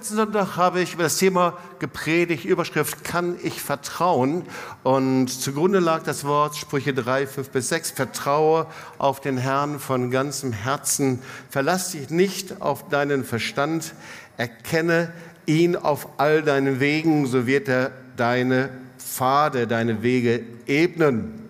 [0.00, 4.46] letzten Sonntag habe ich über das Thema gepredigt, Überschrift Kann ich vertrauen?
[4.82, 7.90] Und zugrunde lag das Wort Sprüche 3, 5 bis 6.
[7.90, 8.66] Vertraue
[8.96, 11.18] auf den Herrn von ganzem Herzen.
[11.50, 13.92] Verlass dich nicht auf deinen Verstand.
[14.38, 15.12] Erkenne
[15.44, 21.46] ihn auf all deinen Wegen, so wird er deine Pfade, deine Wege ebnen.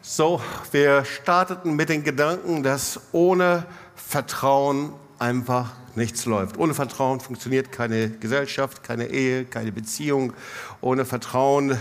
[0.00, 0.40] So,
[0.70, 3.64] wir starteten mit den Gedanken, dass ohne
[3.96, 6.58] Vertrauen einfach nichts läuft.
[6.58, 10.32] Ohne Vertrauen funktioniert keine Gesellschaft, keine Ehe, keine Beziehung.
[10.80, 11.72] Ohne Vertrauen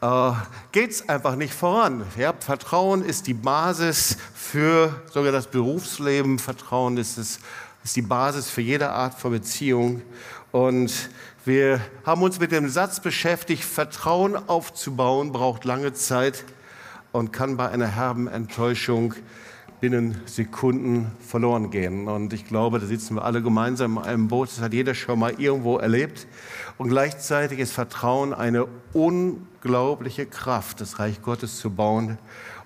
[0.00, 0.32] äh,
[0.72, 2.04] geht es einfach nicht voran.
[2.16, 6.38] Ja, Vertrauen ist die Basis für sogar das Berufsleben.
[6.38, 7.38] Vertrauen ist, es,
[7.84, 10.02] ist die Basis für jede Art von Beziehung.
[10.52, 11.10] Und
[11.44, 16.44] wir haben uns mit dem Satz beschäftigt, Vertrauen aufzubauen braucht lange Zeit
[17.12, 19.14] und kann bei einer herben Enttäuschung
[19.80, 22.08] binnen Sekunden verloren gehen.
[22.08, 24.50] Und ich glaube, da sitzen wir alle gemeinsam in einem Boot.
[24.50, 26.26] Das hat jeder schon mal irgendwo erlebt.
[26.78, 32.18] Und gleichzeitig ist Vertrauen eine unglaubliche Kraft, das Reich Gottes zu bauen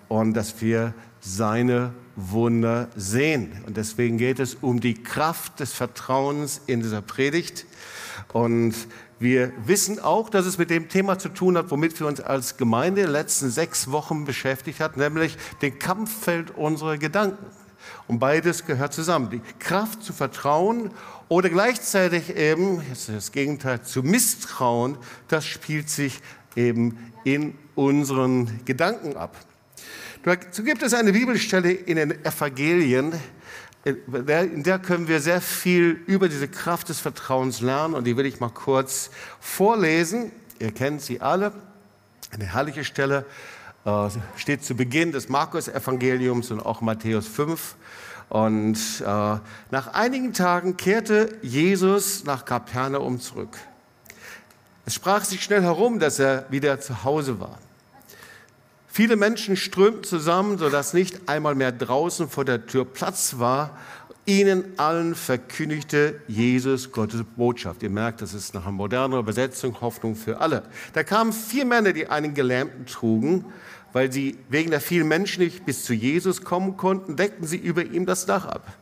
[0.08, 3.62] und dass wir seine Wunder sehen.
[3.66, 7.66] Und deswegen geht es um die Kraft des Vertrauens in dieser Predigt.
[8.32, 8.74] Und
[9.18, 12.56] wir wissen auch, dass es mit dem Thema zu tun hat, womit wir uns als
[12.56, 17.46] Gemeinde in den letzten sechs Wochen beschäftigt haben, nämlich dem Kampffeld unserer Gedanken.
[18.06, 19.30] Und beides gehört zusammen.
[19.30, 20.90] Die Kraft zu vertrauen
[21.28, 26.20] oder gleichzeitig eben, ist das Gegenteil, zu misstrauen, das spielt sich
[26.56, 29.36] eben in unseren Gedanken ab.
[30.24, 33.12] Dazu gibt es eine Bibelstelle in den Evangelien,
[33.84, 38.24] in der können wir sehr viel über diese Kraft des Vertrauens lernen und die will
[38.24, 40.32] ich mal kurz vorlesen.
[40.58, 41.52] Ihr kennt sie alle.
[42.30, 43.26] Eine herrliche Stelle
[43.84, 47.76] äh, steht zu Beginn des Markus-Evangeliums und auch Matthäus 5.
[48.30, 53.58] Und äh, nach einigen Tagen kehrte Jesus nach Kapernaum zurück.
[54.86, 57.58] Es sprach sich schnell herum, dass er wieder zu Hause war.
[58.96, 63.76] Viele Menschen strömten zusammen, sodass nicht einmal mehr draußen vor der Tür Platz war.
[64.24, 67.82] Ihnen allen verkündigte Jesus Gottes Botschaft.
[67.82, 70.62] Ihr merkt, das ist nach einer modernen Übersetzung Hoffnung für alle.
[70.92, 73.46] Da kamen vier Männer, die einen Gelähmten trugen.
[73.92, 77.82] Weil sie wegen der vielen Menschen nicht bis zu Jesus kommen konnten, deckten sie über
[77.84, 78.72] ihm das Dach ab.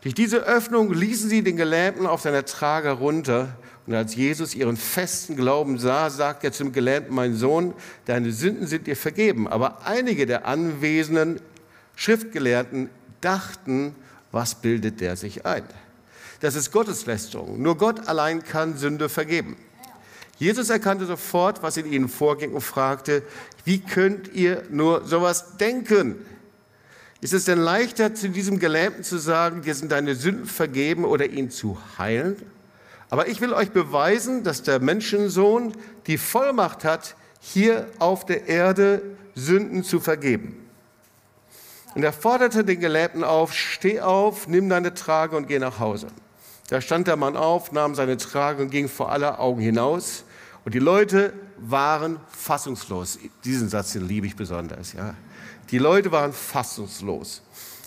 [0.00, 3.56] Durch diese Öffnung ließen sie den Gelähmten auf seiner Trage runter.
[3.86, 8.66] Und als Jesus ihren festen Glauben sah, sagte er zum Gelähmten, mein Sohn, deine Sünden
[8.66, 9.48] sind dir vergeben.
[9.48, 11.40] Aber einige der anwesenden
[11.96, 13.94] Schriftgelehrten dachten,
[14.30, 15.64] was bildet der sich ein?
[16.40, 17.60] Das ist Gotteslästerung.
[17.60, 19.56] Nur Gott allein kann Sünde vergeben.
[20.38, 23.22] Jesus erkannte sofort, was in ihnen vorging und fragte,
[23.64, 26.16] wie könnt ihr nur sowas denken?
[27.20, 31.26] Ist es denn leichter, zu diesem Gelähmten zu sagen, dir sind deine Sünden vergeben oder
[31.26, 32.36] ihn zu heilen?
[33.12, 35.74] Aber ich will euch beweisen, dass der Menschensohn
[36.06, 39.02] die Vollmacht hat, hier auf der Erde
[39.34, 40.56] Sünden zu vergeben.
[41.94, 46.06] Und er forderte den Gelähmten auf, steh auf, nimm deine Trage und geh nach Hause.
[46.70, 50.24] Da stand der Mann auf, nahm seine Trage und ging vor aller Augen hinaus.
[50.64, 53.18] Und die Leute waren fassungslos.
[53.44, 54.94] Diesen Satz den liebe ich besonders.
[54.94, 55.14] Ja.
[55.70, 57.42] Die Leute waren fassungslos.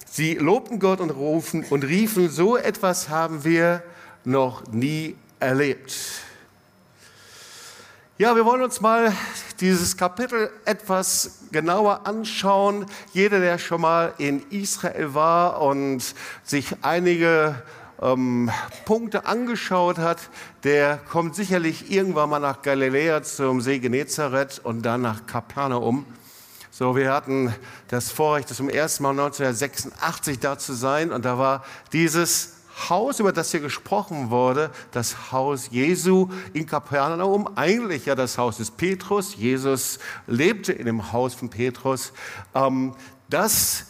[0.08, 3.82] Sie lobten Gott und, rufen, und riefen, so etwas haben wir
[4.26, 5.94] noch nie erlebt.
[8.18, 9.14] Ja, wir wollen uns mal
[9.60, 12.86] dieses Kapitel etwas genauer anschauen.
[13.12, 17.62] Jeder, der schon mal in Israel war und sich einige
[18.02, 18.50] ähm,
[18.86, 20.30] Punkte angeschaut hat,
[20.64, 26.06] der kommt sicherlich irgendwann mal nach Galiläa zum See Genezareth und dann nach Kapernaum.
[26.72, 27.54] So, wir hatten
[27.88, 32.55] das Vorrecht, zum ersten Mal 1986 da zu sein und da war dieses
[32.90, 38.58] Haus, über das hier gesprochen wurde, das Haus Jesu in Kapernaum, eigentlich ja das Haus
[38.58, 39.36] des Petrus.
[39.36, 42.12] Jesus lebte in dem Haus von Petrus.
[42.54, 42.94] Ähm,
[43.30, 43.88] das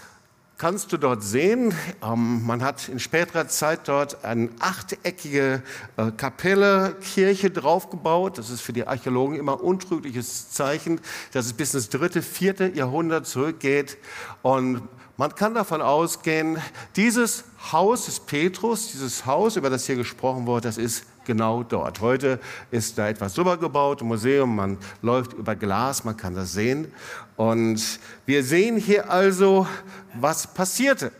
[0.57, 1.73] kannst du dort sehen.
[2.03, 5.61] Ähm, man hat in späterer Zeit dort eine achteckige
[5.97, 8.37] äh, Kapelle, Kirche draufgebaut.
[8.37, 11.02] Das ist für die Archäologen immer untrügliches Zeichen,
[11.34, 13.97] dass es bis ins dritte, vierte Jahrhundert zurückgeht.
[14.41, 14.84] Und
[15.17, 16.58] man kann davon ausgehen,
[16.96, 22.01] dieses Haus des Petrus, dieses Haus, über das hier gesprochen wurde, das ist genau dort.
[22.01, 22.39] Heute
[22.72, 26.91] ist da etwas drüber gebaut, ein Museum, man läuft über Glas, man kann das sehen.
[27.35, 29.67] Und wir sehen hier also,
[30.13, 31.11] was passierte.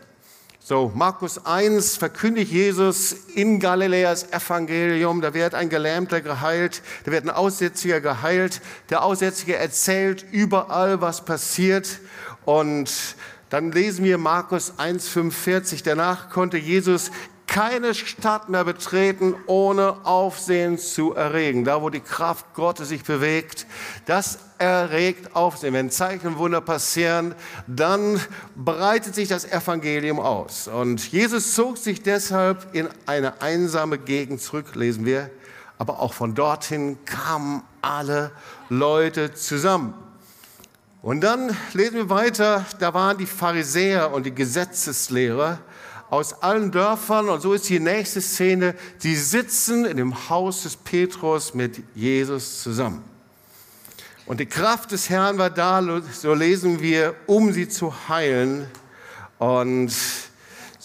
[0.60, 7.24] So, Markus 1 verkündigt Jesus in Galiläas Evangelium, da wird ein Gelähmter geheilt, da wird
[7.24, 8.60] ein Aussätziger geheilt,
[8.90, 12.00] der Aussätzige erzählt überall, was passiert
[12.44, 12.90] und
[13.48, 15.82] dann lesen wir Markus 1,45.
[15.84, 17.12] Danach konnte Jesus
[17.46, 21.64] keine Stadt mehr betreten, ohne Aufsehen zu erregen.
[21.64, 23.66] Da, wo die Kraft Gottes sich bewegt,
[24.04, 25.74] das erregt Aufsehen.
[25.74, 27.34] Wenn Zeichen und Wunder passieren,
[27.66, 28.20] dann
[28.56, 30.68] breitet sich das Evangelium aus.
[30.68, 35.30] Und Jesus zog sich deshalb in eine einsame Gegend zurück, lesen wir.
[35.78, 38.32] Aber auch von dorthin kamen alle
[38.68, 39.94] Leute zusammen.
[41.02, 45.58] Und dann lesen wir weiter, da waren die Pharisäer und die Gesetzeslehrer
[46.10, 50.76] aus allen Dörfern und so ist die nächste Szene, sie sitzen in dem Haus des
[50.76, 53.02] Petrus mit Jesus zusammen.
[54.26, 55.82] Und die Kraft des Herrn war da,
[56.12, 58.66] so lesen wir, um sie zu heilen.
[59.38, 59.92] Und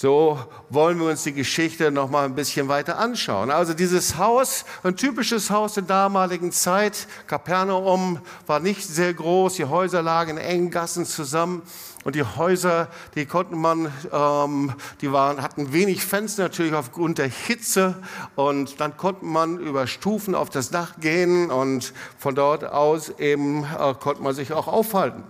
[0.02, 0.40] so
[0.70, 3.50] wollen wir uns die Geschichte noch mal ein bisschen weiter anschauen.
[3.52, 7.08] Also dieses Haus, ein typisches Haus der damaligen Zeit.
[7.28, 11.64] Kapernaum war nicht sehr groß, die Häuser lagen in engen Gassen zusammen.
[12.04, 17.28] Und die Häuser, die konnten man, ähm, die waren, hatten wenig Fenster natürlich aufgrund der
[17.28, 17.96] Hitze.
[18.36, 23.64] Und dann konnte man über Stufen auf das Dach gehen und von dort aus eben
[23.64, 25.24] äh, konnte man sich auch aufhalten.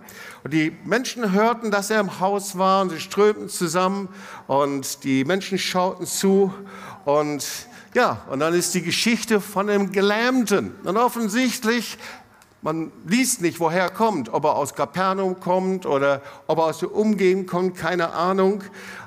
[0.44, 4.08] Und die Menschen hörten, dass er im Haus war und sie strömten zusammen
[4.46, 6.52] und die Menschen schauten zu
[7.04, 7.44] und
[7.94, 10.74] ja, und dann ist die Geschichte von dem Gelähmten.
[10.82, 11.98] Und offensichtlich
[12.62, 16.78] man liest nicht, woher er kommt, ob er aus Kapernaum kommt oder ob er aus
[16.78, 18.62] der Umgegend kommt, keine Ahnung.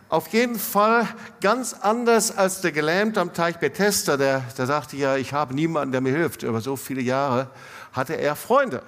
[0.09, 1.07] Auf jeden Fall
[1.41, 5.93] ganz anders als der Gelähmte am Teich Bethesda, der, der sagte ja, ich habe niemanden,
[5.93, 6.43] der mir hilft.
[6.43, 7.47] Über so viele Jahre
[7.93, 8.83] hatte er Freunde.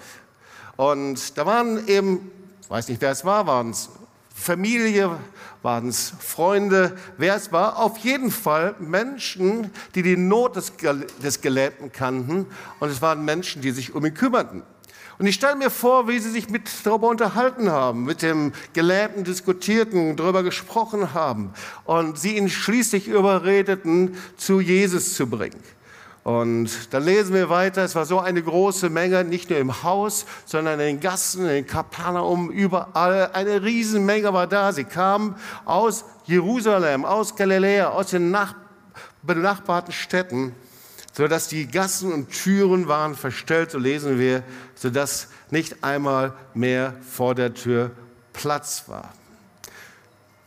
[0.75, 2.29] Und da waren eben,
[2.61, 3.89] ich weiß nicht, wer es war, waren es
[4.39, 5.17] Familie,
[5.63, 10.73] waren es Freunde, wer es war, auf jeden Fall Menschen, die die Not des,
[11.21, 12.45] des Gelähmten kannten
[12.79, 14.61] und es waren Menschen, die sich um ihn kümmerten.
[15.17, 19.23] Und ich stelle mir vor, wie sie sich mit darüber unterhalten haben, mit dem Gelähmten
[19.23, 21.51] diskutierten, darüber gesprochen haben
[21.85, 25.59] und sie ihn schließlich überredeten, zu Jesus zu bringen.
[26.27, 30.25] Und dann lesen wir weiter, es war so eine große Menge, nicht nur im Haus,
[30.45, 33.31] sondern in den Gassen, in Kapernaum, überall.
[33.31, 34.73] Eine Riesenmenge war da.
[34.73, 38.55] Sie kamen aus Jerusalem, aus Galiläa, aus den nach
[39.23, 40.53] benachbarten Städten,
[41.13, 44.43] sodass die Gassen und Türen waren verstellt, so lesen wir,
[44.75, 47.91] sodass nicht einmal mehr vor der Tür
[48.33, 49.13] Platz war.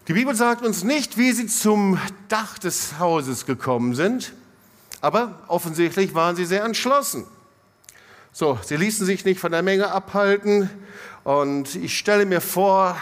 [0.08, 1.98] Die Bibel sagt uns nicht, wie sie zum
[2.28, 4.34] Dach des Hauses gekommen sind.
[5.00, 7.26] Aber offensichtlich waren sie sehr entschlossen.
[8.32, 10.70] So, sie ließen sich nicht von der Menge abhalten.
[11.24, 12.96] Und ich stelle mir vor,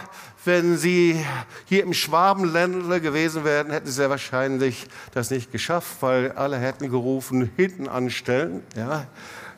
[0.44, 1.22] wenn sie
[1.66, 6.90] hier im Schwabenländler gewesen wären, hätten sie sehr wahrscheinlich das nicht geschafft, weil alle hätten
[6.90, 9.06] gerufen, hinten anstellen, ja,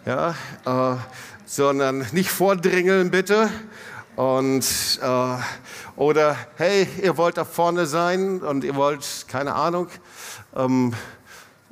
[0.04, 0.34] ja,
[0.64, 0.96] äh,
[1.44, 3.48] sondern nicht vordringeln bitte.
[4.16, 4.66] Und,
[5.00, 5.36] äh,
[5.96, 9.88] oder, hey, ihr wollt da vorne sein und ihr wollt, keine Ahnung,
[10.56, 10.92] ähm,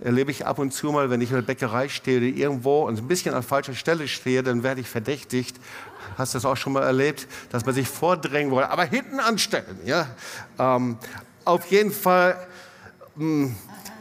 [0.01, 2.99] erlebe ich ab und zu mal, wenn ich in der Bäckerei stehe oder irgendwo und
[2.99, 5.57] ein bisschen an falscher Stelle stehe, dann werde ich verdächtigt.
[6.17, 9.79] Hast du das auch schon mal erlebt, dass man sich vordrängen wollte, aber hinten anstellen.
[9.85, 10.09] Ja?
[10.59, 10.99] Ähm,
[11.45, 12.47] auf jeden Fall,
[13.17, 13.57] mh, hm,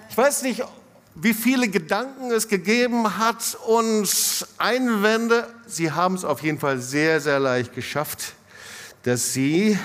[0.09, 0.63] ich weiß nicht,
[1.15, 4.07] wie viele Gedanken es gegeben hat und
[4.57, 5.47] Einwände.
[5.65, 8.33] Sie haben es auf jeden Fall sehr, sehr leicht geschafft,
[9.03, 9.79] dass sie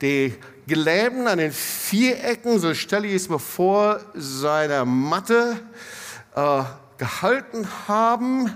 [0.00, 0.34] die
[0.70, 5.58] Gelähmten an den Vierecken, so stelle ich es mir vor, seiner Matte
[6.36, 6.62] äh,
[6.96, 8.54] gehalten haben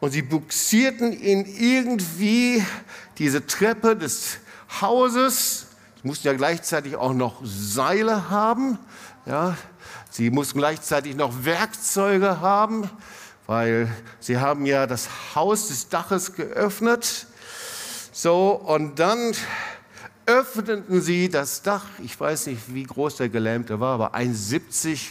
[0.00, 2.64] und sie buxierten ihn irgendwie
[3.18, 4.38] diese Treppe des
[4.80, 5.66] Hauses.
[6.02, 8.80] Sie mussten ja gleichzeitig auch noch Seile haben.
[9.24, 9.56] Ja.
[10.10, 12.90] Sie mussten gleichzeitig noch Werkzeuge haben,
[13.46, 17.28] weil sie haben ja das Haus des Daches geöffnet.
[18.10, 19.32] So, und dann
[20.26, 21.86] öffneten sie das Dach.
[22.02, 25.08] Ich weiß nicht, wie groß der Gelähmte war, aber 1,70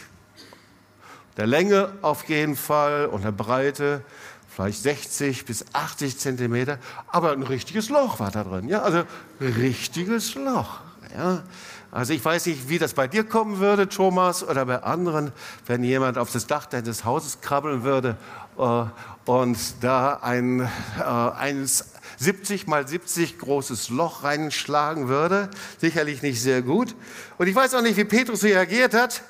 [1.38, 4.04] der Länge auf jeden Fall und der Breite
[4.50, 6.78] vielleicht 60 bis 80 Zentimeter,
[7.08, 8.68] aber ein richtiges Loch war da drin.
[8.68, 9.04] Ja, also
[9.40, 10.80] richtiges Loch.
[11.16, 11.44] Ja.
[11.92, 15.32] Also ich weiß nicht, wie das bei dir kommen würde, Thomas, oder bei anderen,
[15.68, 18.18] wenn jemand auf das Dach deines Hauses krabbeln würde
[18.58, 18.84] äh,
[19.26, 25.50] und da ein, äh, eines 70 mal 70 großes Loch reinschlagen würde.
[25.80, 26.96] Sicherlich nicht sehr gut.
[27.40, 29.24] Und ich weiß auch nicht, wie Petrus reagiert hat,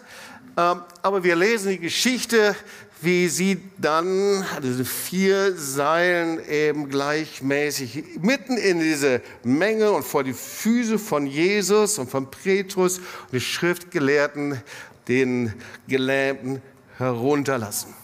[0.57, 2.53] ähm, aber wir lesen die Geschichte,
[2.99, 10.33] wie sie dann diese vier Seilen eben gleichmäßig mitten in diese Menge und vor die
[10.33, 14.61] Füße von Jesus und von Petrus und den Schriftgelehrten
[15.07, 15.53] den
[15.87, 16.61] Gelähmten
[16.97, 18.00] herunterlassen.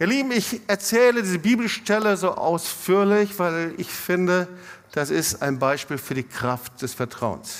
[0.00, 4.46] Ihr Lieben, ich erzähle diese Bibelstelle so ausführlich, weil ich finde,
[4.92, 7.56] das ist ein Beispiel für die Kraft des Vertrauens.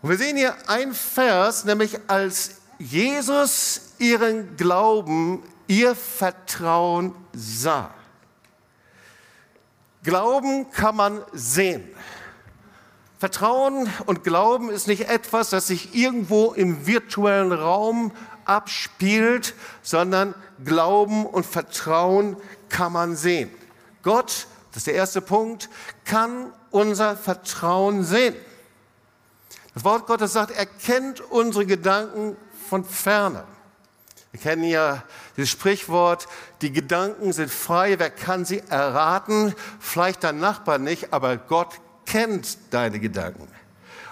[0.00, 7.92] Und wir sehen hier ein Vers, nämlich als Jesus ihren Glauben, ihr Vertrauen sah.
[10.02, 11.84] Glauben kann man sehen.
[13.18, 18.12] Vertrauen und Glauben ist nicht etwas, das sich irgendwo im virtuellen Raum
[18.50, 22.36] abspielt, sondern Glauben und Vertrauen
[22.68, 23.48] kann man sehen.
[24.02, 25.70] Gott, das ist der erste Punkt,
[26.04, 28.34] kann unser Vertrauen sehen.
[29.74, 32.36] Das Wort Gottes sagt, er kennt unsere Gedanken
[32.68, 33.44] von ferne.
[34.32, 35.02] Wir kennen ja
[35.36, 36.26] dieses Sprichwort,
[36.60, 39.54] die Gedanken sind frei, wer kann sie erraten?
[39.78, 43.48] Vielleicht dein Nachbar nicht, aber Gott kennt deine Gedanken.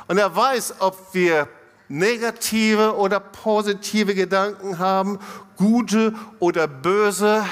[0.07, 1.49] Und er weiß, ob wir
[1.89, 5.19] negative oder positive Gedanken haben,
[5.57, 7.45] gute oder böse.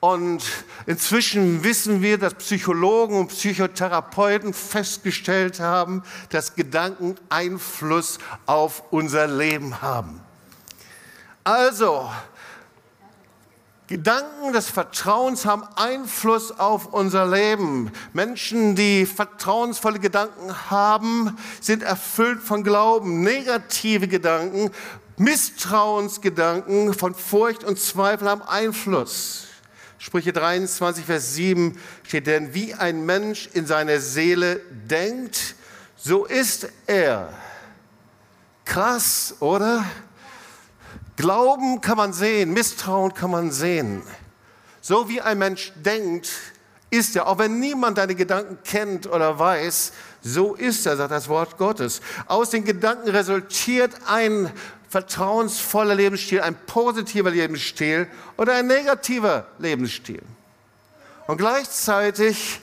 [0.00, 0.42] Und
[0.86, 9.82] inzwischen wissen wir, dass Psychologen und Psychotherapeuten festgestellt haben, dass Gedanken Einfluss auf unser Leben
[9.82, 10.20] haben.
[11.44, 12.10] Also,
[13.90, 17.90] Gedanken des Vertrauens haben Einfluss auf unser Leben.
[18.12, 23.22] Menschen, die vertrauensvolle Gedanken haben, sind erfüllt von Glauben.
[23.24, 24.70] Negative Gedanken,
[25.16, 29.48] Misstrauensgedanken von Furcht und Zweifel haben Einfluss.
[29.98, 35.56] Sprüche 23, Vers 7 steht denn, wie ein Mensch in seiner Seele denkt,
[35.96, 37.30] so ist er.
[38.64, 39.84] Krass, oder?
[41.20, 44.02] Glauben kann man sehen, Misstrauen kann man sehen.
[44.80, 46.30] So wie ein Mensch denkt,
[46.88, 51.28] ist er, auch wenn niemand deine Gedanken kennt oder weiß, so ist er, sagt das
[51.28, 52.00] Wort Gottes.
[52.26, 54.50] Aus den Gedanken resultiert ein
[54.88, 58.06] vertrauensvoller Lebensstil, ein positiver Lebensstil
[58.38, 60.22] oder ein negativer Lebensstil.
[61.26, 62.60] Und gleichzeitig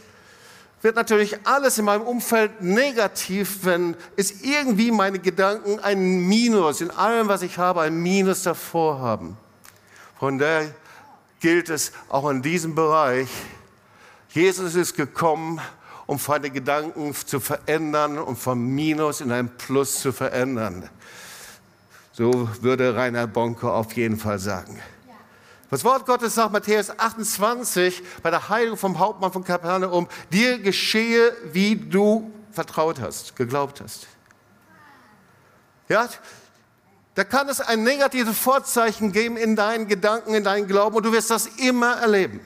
[0.82, 6.92] wird natürlich alles in meinem Umfeld negativ, wenn es irgendwie meine Gedanken ein Minus, in
[6.92, 9.38] allem, was ich habe, ein Minus davor haben.
[10.20, 10.74] Von daher
[11.40, 13.30] gilt es auch in diesem Bereich,
[14.30, 15.60] Jesus ist gekommen,
[16.06, 20.90] um meine Gedanken zu verändern und vom Minus in ein Plus zu verändern.
[22.14, 24.80] So würde Rainer Bonke auf jeden Fall sagen.
[25.70, 31.36] Das Wort Gottes sagt Matthäus 28 bei der Heilung vom Hauptmann von Kapernaum, dir geschehe,
[31.52, 34.08] wie du vertraut hast, geglaubt hast.
[35.90, 36.08] Ja,
[37.16, 41.12] da kann es ein negatives Vorzeichen geben in deinen Gedanken, in deinen Glauben und du
[41.12, 42.40] wirst das immer erleben.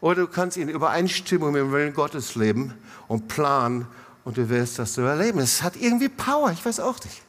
[0.00, 2.74] Oder du kannst in Übereinstimmung mit dem Willen Gottes leben
[3.08, 3.86] und planen
[4.24, 5.38] und du wirst das so erleben.
[5.38, 7.22] Es hat irgendwie Power, ich weiß auch nicht.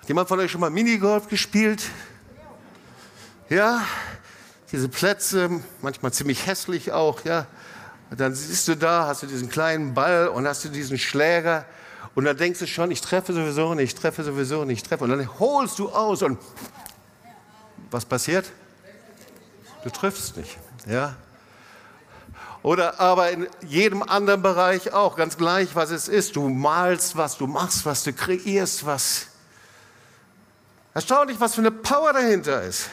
[0.00, 1.82] Hat jemand von euch schon mal Minigolf gespielt?
[3.50, 3.84] Ja,
[4.70, 5.50] diese Plätze,
[5.82, 7.46] manchmal ziemlich hässlich auch, ja.
[8.08, 11.64] Und dann siehst du da, hast du diesen kleinen Ball und hast du diesen Schläger
[12.14, 15.02] und dann denkst du schon, ich treffe sowieso nicht, ich treffe sowieso nicht, ich treffe.
[15.02, 16.38] Und dann holst du aus und
[17.90, 18.46] was passiert?
[19.82, 21.16] Du triffst nicht, ja.
[22.62, 26.36] Oder aber in jedem anderen Bereich auch, ganz gleich, was es ist.
[26.36, 29.26] Du malst was, du machst was, du kreierst was.
[30.94, 32.90] Erstaunlich, was für eine Power dahinter ist.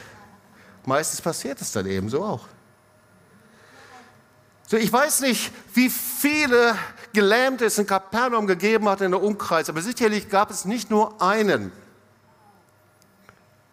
[0.88, 2.48] Meistens passiert es dann eben so auch.
[4.67, 6.75] So, ich weiß nicht, wie viele
[7.12, 11.22] Gelähmte es in Kapernaum gegeben hat in der Umkreis, aber sicherlich gab es nicht nur
[11.22, 11.74] einen.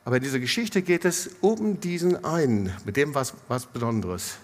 [0.05, 4.35] Aber in dieser Geschichte geht es um diesen einen, mit dem was, was Besonderes.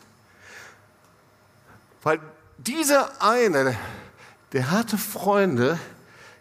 [2.04, 2.20] Weil
[2.56, 3.76] dieser eine,
[4.52, 5.76] der hatte Freunde,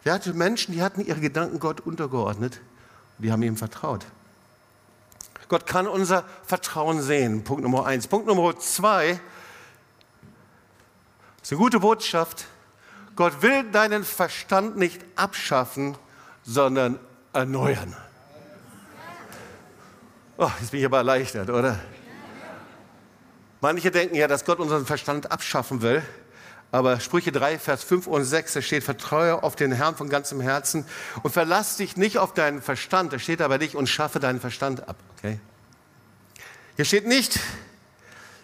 [0.06, 2.62] der hatte Menschen, die hatten ihre Gedanken Gott untergeordnet
[3.18, 4.06] und die haben ihm vertraut.
[5.50, 7.44] Gott kann unser Vertrauen sehen.
[7.44, 8.08] Punkt Nummer eins.
[8.08, 9.20] Punkt Nummer zwei.
[11.40, 12.46] Das ist eine gute Botschaft.
[13.16, 15.98] Gott will deinen Verstand nicht abschaffen,
[16.44, 17.00] sondern
[17.34, 17.96] erneuern.
[20.38, 21.80] Oh, jetzt bin ich aber erleichtert, oder?
[23.60, 26.02] Manche denken ja, dass Gott unseren Verstand abschaffen will.
[26.72, 30.40] Aber Sprüche 3, Vers 5 und 6, da steht, vertraue auf den Herrn von ganzem
[30.40, 30.86] Herzen
[31.24, 33.12] und verlass dich nicht auf deinen Verstand.
[33.12, 34.96] Da steht aber nicht und schaffe deinen Verstand ab.
[35.20, 35.40] Okay?
[36.76, 37.40] Hier steht nicht,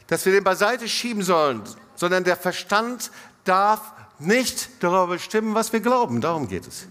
[0.08, 1.63] dass wir den beiseite schieben sollen,
[1.96, 3.12] sondern der Verstand
[3.44, 6.22] darf nicht darüber bestimmen, was wir glauben.
[6.22, 6.88] Darum geht es.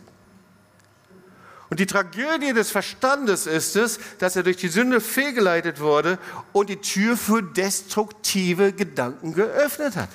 [1.70, 6.18] Und die Tragödie des Verstandes ist es, dass er durch die Sünde fehlgeleitet wurde
[6.52, 10.10] und die Tür für destruktive Gedanken geöffnet hat.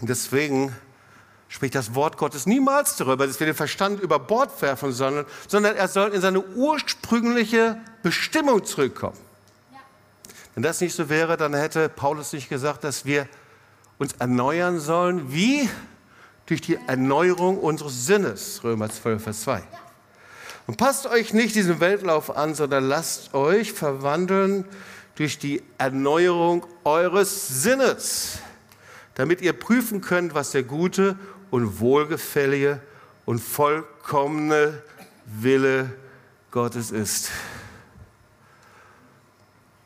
[0.00, 0.74] Und deswegen
[1.52, 5.76] spricht das Wort Gottes niemals darüber, dass wir den Verstand über Bord werfen sollen, sondern
[5.76, 9.18] er soll in seine ursprüngliche Bestimmung zurückkommen.
[9.70, 9.78] Ja.
[10.54, 13.28] Wenn das nicht so wäre, dann hätte Paulus nicht gesagt, dass wir
[13.98, 15.68] uns erneuern sollen wie
[16.46, 18.64] durch die Erneuerung unseres Sinnes.
[18.64, 19.62] Römer 12, Vers 2.
[20.66, 24.64] Und passt euch nicht diesem Weltlauf an, sondern lasst euch verwandeln
[25.16, 28.38] durch die Erneuerung eures Sinnes,
[29.16, 31.18] damit ihr prüfen könnt, was der gute
[31.52, 32.80] und wohlgefällige
[33.26, 34.82] und vollkommene
[35.26, 35.92] Wille
[36.50, 37.30] Gottes ist.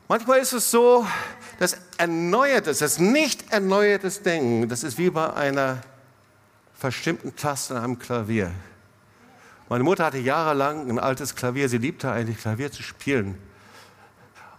[0.07, 1.05] Manchmal ist es so,
[1.59, 5.81] dass erneuertes, das nicht erneuertes Denken, das ist wie bei einer
[6.73, 8.49] verstimmten Taste an einem Klavier.
[9.67, 13.37] Meine Mutter hatte jahrelang ein altes Klavier, sie liebte eigentlich Klavier zu spielen.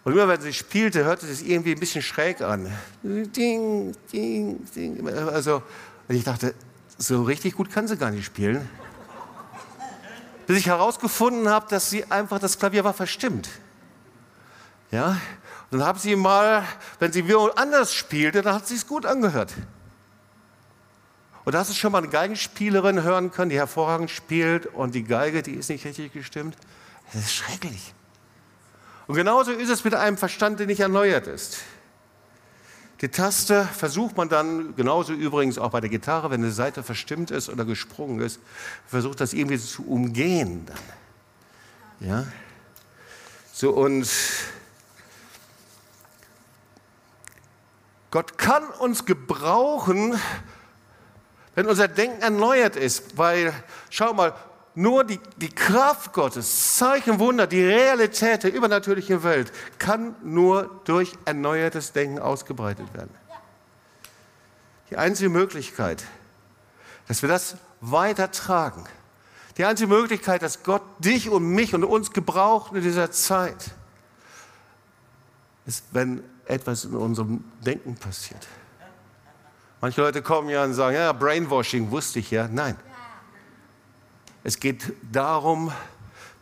[0.04, 2.70] Und immer wenn sie spielte, hörte es sich irgendwie ein bisschen schräg an.
[3.02, 5.08] Ding, ding, ding.
[5.08, 5.62] Also,
[6.06, 6.54] und ich dachte,
[6.98, 8.68] so richtig gut kann sie gar nicht spielen.
[10.46, 13.48] Bis ich herausgefunden habe, dass sie einfach, das Klavier war verstimmt.
[14.90, 15.20] Ja?
[15.70, 16.64] Und dann haben sie mal,
[16.98, 17.24] wenn sie
[17.56, 19.54] anders spielte, dann hat sie es gut angehört.
[21.44, 25.04] Und da hast du schon mal eine Geigenspielerin hören können, die hervorragend spielt und die
[25.04, 26.56] Geige, die ist nicht richtig gestimmt.
[27.12, 27.94] Das ist schrecklich.
[29.06, 31.58] Und genauso ist es mit einem Verstand, der nicht erneuert ist.
[33.00, 37.30] Die Taste versucht man dann, genauso übrigens auch bei der Gitarre, wenn eine Seite verstimmt
[37.30, 38.40] ist oder gesprungen ist,
[38.86, 40.66] versucht das irgendwie zu umgehen.
[40.66, 42.08] Dann.
[42.08, 42.26] Ja?
[43.52, 44.08] So und
[48.10, 50.18] Gott kann uns gebrauchen,
[51.54, 53.52] wenn unser Denken erneuert ist, weil,
[53.90, 54.34] schau mal,
[54.78, 61.14] nur die, die Kraft Gottes, Zeichen, Wunder, die Realität der übernatürlichen Welt kann nur durch
[61.24, 63.10] erneuertes Denken ausgebreitet werden.
[64.90, 66.04] Die einzige Möglichkeit,
[67.08, 68.84] dass wir das weitertragen,
[69.56, 73.72] die einzige Möglichkeit, dass Gott dich und mich und uns gebraucht in dieser Zeit,
[75.66, 78.46] ist, wenn etwas in unserem Denken passiert.
[79.80, 82.46] Manche Leute kommen ja und sagen, ja, Brainwashing wusste ich ja.
[82.46, 82.76] Nein,
[84.48, 85.70] es geht darum,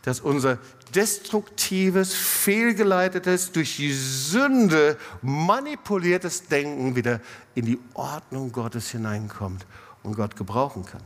[0.03, 0.59] dass unser
[0.95, 7.19] destruktives, fehlgeleitetes, durch die Sünde manipuliertes Denken wieder
[7.53, 9.65] in die Ordnung Gottes hineinkommt
[10.03, 11.01] und Gott gebrauchen kann.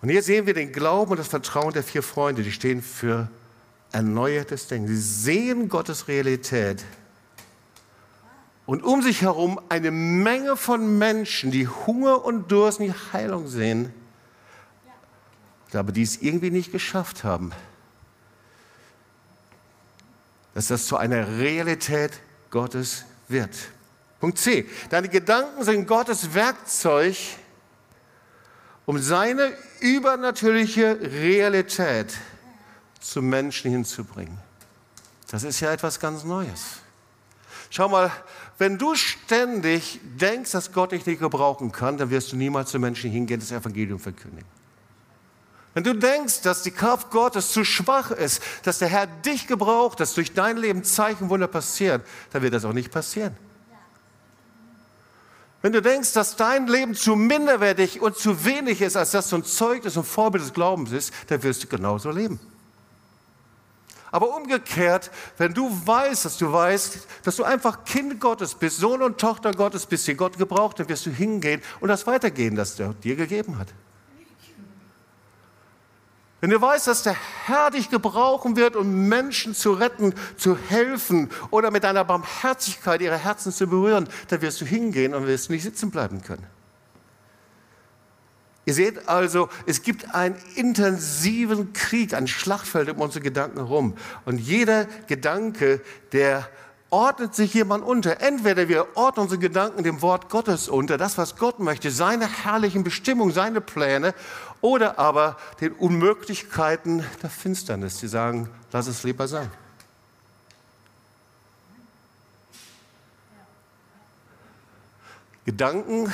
[0.00, 3.28] Und hier sehen wir den Glauben und das Vertrauen der vier Freunde, die stehen für
[3.90, 4.86] erneuertes Denken.
[4.86, 6.84] Sie sehen Gottes Realität
[8.64, 13.48] und um sich herum eine Menge von Menschen, die Hunger und Durst und die Heilung
[13.48, 13.92] sehen
[15.80, 17.52] aber die es irgendwie nicht geschafft haben,
[20.54, 23.56] dass das zu einer Realität Gottes wird.
[24.20, 24.68] Punkt C.
[24.90, 27.16] Deine Gedanken sind Gottes Werkzeug,
[28.84, 32.14] um seine übernatürliche Realität
[33.00, 34.38] zu Menschen hinzubringen.
[35.30, 36.80] Das ist ja etwas ganz Neues.
[37.70, 38.12] Schau mal,
[38.58, 42.78] wenn du ständig denkst, dass Gott dich nicht gebrauchen kann, dann wirst du niemals zu
[42.78, 44.46] Menschen hingehen, das Evangelium verkündigen.
[45.74, 50.00] Wenn du denkst, dass die Kraft Gottes zu schwach ist, dass der Herr dich gebraucht,
[50.00, 53.36] dass durch dein Leben Zeichen, Wunder passieren, dann wird das auch nicht passieren.
[55.62, 59.36] Wenn du denkst, dass dein Leben zu minderwertig und zu wenig ist, als dass du
[59.36, 62.40] ein Zeugnis und Vorbild des Glaubens ist, dann wirst du genauso leben.
[64.10, 69.00] Aber umgekehrt, wenn du weißt, dass du weißt, dass du einfach Kind Gottes bist, Sohn
[69.00, 72.78] und Tochter Gottes bist, die Gott gebraucht, dann wirst du hingehen und das weitergehen, das
[72.78, 73.68] er dir gegeben hat.
[76.42, 81.30] Wenn du weißt, dass der Herr dich gebrauchen wird, um Menschen zu retten, zu helfen
[81.52, 85.62] oder mit deiner Barmherzigkeit ihre Herzen zu berühren, dann wirst du hingehen und wirst nicht
[85.62, 86.44] sitzen bleiben können.
[88.64, 93.94] Ihr seht also, es gibt einen intensiven Krieg, ein Schlachtfeld um unsere Gedanken herum.
[94.24, 96.48] Und jeder Gedanke, der
[96.92, 98.20] ordnet sich jemand unter.
[98.20, 102.84] Entweder wir ordnen unsere Gedanken dem Wort Gottes unter, das, was Gott möchte, seine herrlichen
[102.84, 104.12] Bestimmungen, seine Pläne,
[104.62, 109.50] oder aber den Unmöglichkeiten der Finsternis, die sagen, lass es lieber sein.
[115.44, 116.12] Gedanken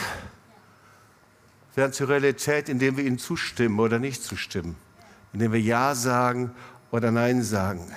[1.75, 4.77] werden zur Realität, indem wir ihnen zustimmen oder nicht zustimmen,
[5.35, 6.51] indem wir Ja sagen
[6.91, 7.95] oder Nein sagen.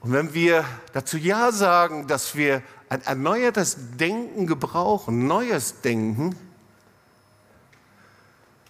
[0.00, 6.36] Und wenn wir dazu Ja sagen, dass wir ein erneuertes Denken gebrauchen, neues Denken,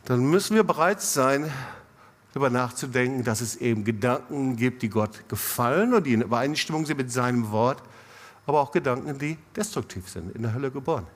[0.05, 1.51] dann müssen wir bereit sein,
[2.33, 6.97] darüber nachzudenken, dass es eben Gedanken gibt, die Gott gefallen und die in Übereinstimmung sind
[6.97, 7.83] mit seinem Wort,
[8.47, 11.07] aber auch Gedanken, die destruktiv sind, in der Hölle geboren.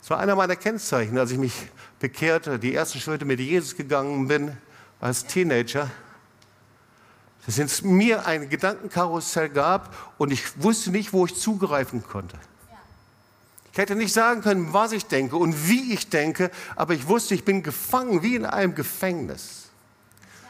[0.00, 1.54] Das war einer meiner Kennzeichen, als ich mich
[1.98, 4.56] bekehrte, die ersten Schritte mit Jesus gegangen bin
[5.00, 5.90] als Teenager
[7.48, 12.36] dass es mir ein Gedankenkarussell gab und ich wusste nicht, wo ich zugreifen konnte.
[13.78, 17.36] Ich hätte nicht sagen können, was ich denke und wie ich denke, aber ich wusste,
[17.36, 19.68] ich bin gefangen wie in einem Gefängnis.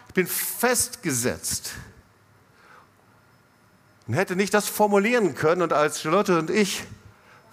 [0.09, 1.73] Ich bin festgesetzt.
[4.07, 5.61] Und hätte nicht das formulieren können.
[5.61, 6.85] Und als Charlotte und ich,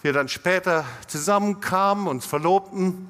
[0.01, 3.09] wir dann später zusammenkamen, uns verlobten,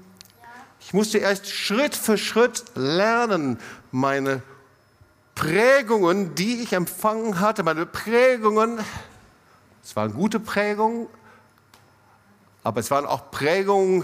[0.79, 3.59] ich musste erst Schritt für Schritt lernen,
[3.91, 4.41] meine
[5.35, 8.79] Prägungen, die ich empfangen hatte, meine Prägungen,
[9.83, 11.05] es waren gute Prägungen,
[12.65, 14.03] aber es waren auch Prägungen,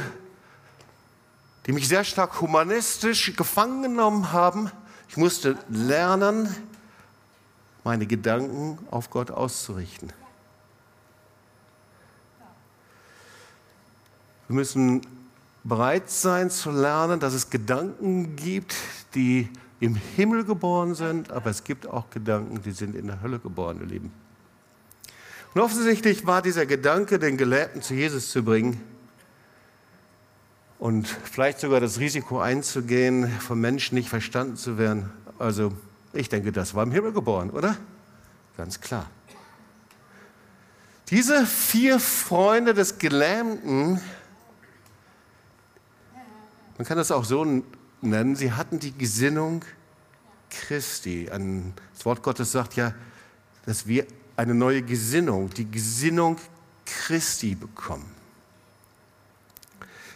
[1.66, 4.70] die mich sehr stark humanistisch gefangen genommen haben.
[5.10, 6.56] Ich musste lernen,
[7.84, 10.14] meine Gedanken auf Gott auszurichten.
[14.48, 15.02] Wir müssen
[15.64, 18.76] bereit sein zu lernen, dass es Gedanken gibt,
[19.16, 23.40] die im Himmel geboren sind, aber es gibt auch Gedanken, die sind in der Hölle
[23.40, 24.21] geboren, ihr Lieben.
[25.54, 28.82] Und offensichtlich war dieser Gedanke, den Gelähmten zu Jesus zu bringen
[30.80, 35.12] und vielleicht sogar das Risiko einzugehen, vom Menschen nicht verstanden zu werden.
[35.38, 35.74] Also
[36.14, 37.78] ich denke, das war im Himmel geboren, oder?
[38.56, 39.10] Ganz klar.
[41.10, 44.00] Diese vier Freunde des Gelähmten,
[46.78, 47.46] man kann das auch so
[48.02, 49.66] nennen, sie hatten die Gesinnung
[50.50, 51.30] Christi.
[51.94, 52.94] Das Wort Gottes sagt ja,
[53.66, 56.38] dass wir eine neue Gesinnung, die Gesinnung
[56.86, 58.06] Christi bekommen.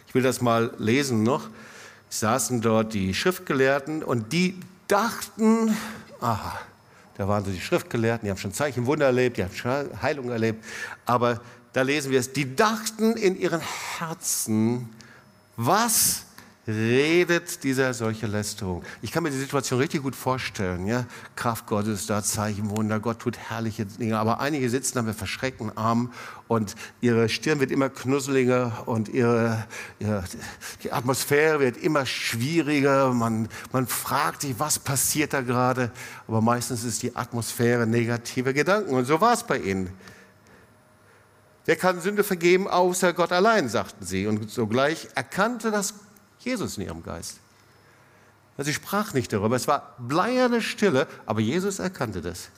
[0.08, 1.48] Ich will das mal lesen noch.
[2.10, 5.76] Es saßen dort die Schriftgelehrten und die dachten,
[6.20, 6.58] aha,
[7.16, 10.30] da waren sie die Schriftgelehrten, die haben schon Zeichen, Wunder erlebt, die haben schon Heilung
[10.30, 10.64] erlebt,
[11.04, 11.40] aber
[11.72, 13.60] da lesen wir es, die dachten in ihren
[13.98, 14.88] Herzen,
[15.56, 16.25] was
[16.68, 18.82] redet dieser solche Lästerung.
[19.00, 20.86] Ich kann mir die Situation richtig gut vorstellen.
[20.86, 21.06] Ja?
[21.36, 24.18] Kraft Gottes da, Zeichen, Wunder, Gott tut herrliche Dinge.
[24.18, 26.12] Aber einige sitzen da mit verschreckten Armen
[26.48, 29.64] und ihre Stirn wird immer knusseliger und ihre,
[30.00, 30.24] ihre,
[30.82, 33.12] die Atmosphäre wird immer schwieriger.
[33.12, 35.92] Man, man fragt sich, was passiert da gerade?
[36.26, 38.94] Aber meistens ist die Atmosphäre negative Gedanken.
[38.94, 39.90] Und so war es bei ihnen.
[41.64, 44.28] Wer kann Sünde vergeben, außer Gott allein, sagten sie.
[44.28, 45.94] Und sogleich erkannte das
[46.46, 47.38] Jesus in ihrem Geist.
[48.58, 52.48] Sie sprach nicht darüber, es war bleierne Stille, aber Jesus erkannte das.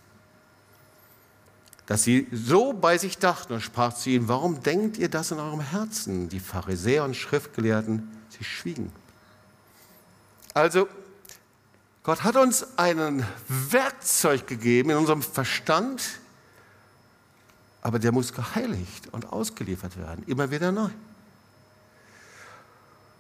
[1.86, 5.38] Dass sie so bei sich dachten und sprach zu ihnen, warum denkt ihr das in
[5.38, 6.28] eurem Herzen?
[6.28, 8.92] Die Pharisäer und Schriftgelehrten, sie schwiegen.
[10.54, 10.86] Also,
[12.04, 16.02] Gott hat uns ein Werkzeug gegeben in unserem Verstand,
[17.82, 20.90] aber der muss geheiligt und ausgeliefert werden, immer wieder neu.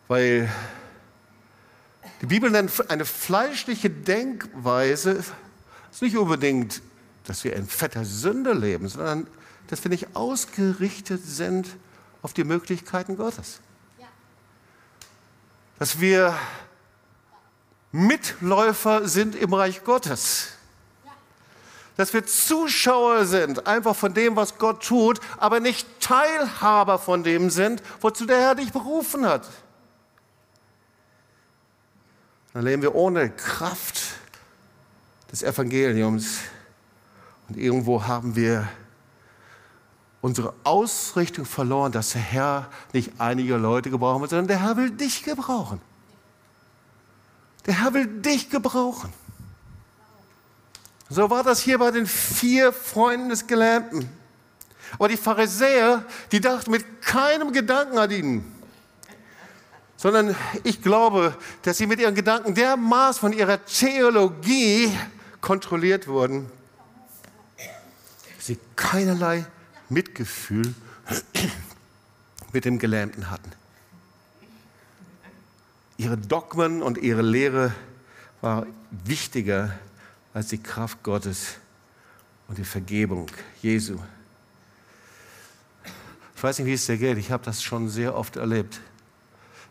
[0.08, 0.50] Weil
[2.22, 5.22] die Bibel nennt eine fleischliche Denkweise
[5.90, 6.82] ist nicht unbedingt,
[7.24, 9.26] dass wir in fetter Sünde leben, sondern
[9.68, 11.68] dass wir nicht ausgerichtet sind
[12.22, 13.60] auf die Möglichkeiten Gottes.
[15.78, 16.34] Dass wir
[17.92, 20.48] Mitläufer sind im Reich Gottes.
[21.96, 27.50] Dass wir Zuschauer sind, einfach von dem, was Gott tut, aber nicht Teilhaber von dem
[27.50, 29.48] sind, wozu der Herr dich berufen hat
[32.58, 34.00] dann leben wir ohne Kraft
[35.30, 36.38] des Evangeliums
[37.48, 38.68] und irgendwo haben wir
[40.22, 44.90] unsere Ausrichtung verloren, dass der Herr nicht einige Leute gebrauchen will, sondern der Herr will
[44.90, 45.80] dich gebrauchen.
[47.64, 49.12] Der Herr will dich gebrauchen.
[51.08, 54.10] So war das hier bei den vier Freunden des Gelähmten.
[54.94, 58.57] Aber die Pharisäer, die dachten mit keinem Gedanken an ihn
[59.98, 64.90] sondern ich glaube, dass sie mit ihren Gedanken dermaßen von ihrer Theologie
[65.40, 66.48] kontrolliert wurden,
[68.36, 69.44] dass sie keinerlei
[69.88, 70.72] Mitgefühl
[72.52, 73.50] mit dem Gelähmten hatten.
[75.96, 77.74] Ihre Dogmen und ihre Lehre
[78.40, 78.66] war
[79.04, 79.76] wichtiger
[80.32, 81.56] als die Kraft Gottes
[82.46, 83.26] und die Vergebung
[83.62, 83.98] Jesu.
[86.36, 88.80] Ich weiß nicht, wie es dir geht, ich habe das schon sehr oft erlebt.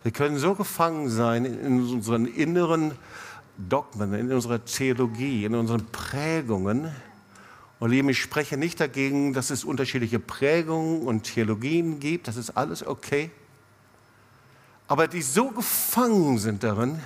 [0.04, 2.94] Wir können so gefangen sein in unseren inneren
[3.58, 6.92] Dogmen, in unserer Theologie, in unseren Prägungen.
[7.80, 12.28] Und lieben, ich spreche nicht dagegen, dass es unterschiedliche Prägungen und Theologien gibt.
[12.28, 13.32] Das ist alles okay.
[14.88, 17.00] Aber die so gefangen sind darin,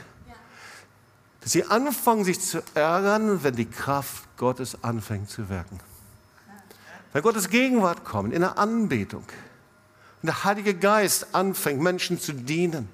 [1.42, 5.80] dass sie anfangen, sich zu ärgern, wenn die Kraft Gottes anfängt zu wirken.
[7.14, 9.24] Wenn Gottes Gegenwart kommt in der Anbetung,
[10.22, 12.88] wenn der Heilige Geist anfängt, Menschen zu dienen,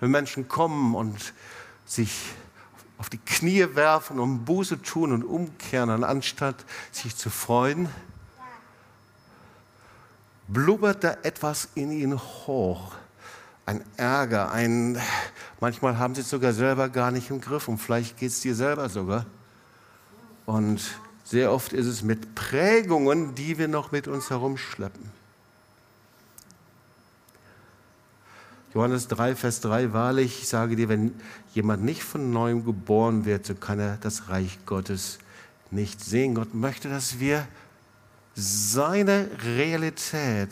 [0.00, 1.32] wenn Menschen kommen und
[1.84, 2.32] sich
[2.98, 6.56] auf die Knie werfen und Buße tun und umkehren, anstatt
[6.90, 7.88] sich zu freuen.
[10.48, 12.92] blubbert da etwas in ihnen hoch.
[13.64, 15.00] Ein Ärger, ein,
[15.60, 18.54] manchmal haben sie es sogar selber gar nicht im Griff und vielleicht geht es dir
[18.54, 19.26] selber sogar.
[20.44, 20.80] Und
[21.24, 25.10] sehr oft ist es mit Prägungen, die wir noch mit uns herumschleppen.
[28.76, 31.18] Johannes 3, Vers 3, wahrlich, ich sage dir, wenn
[31.54, 35.18] jemand nicht von neuem geboren wird, so kann er das Reich Gottes
[35.70, 36.34] nicht sehen.
[36.34, 37.48] Gott möchte, dass wir
[38.34, 40.50] seine Realität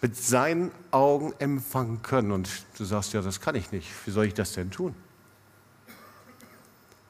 [0.00, 2.30] mit seinen Augen empfangen können.
[2.30, 3.90] Und du sagst, ja, das kann ich nicht.
[4.06, 4.94] Wie soll ich das denn tun?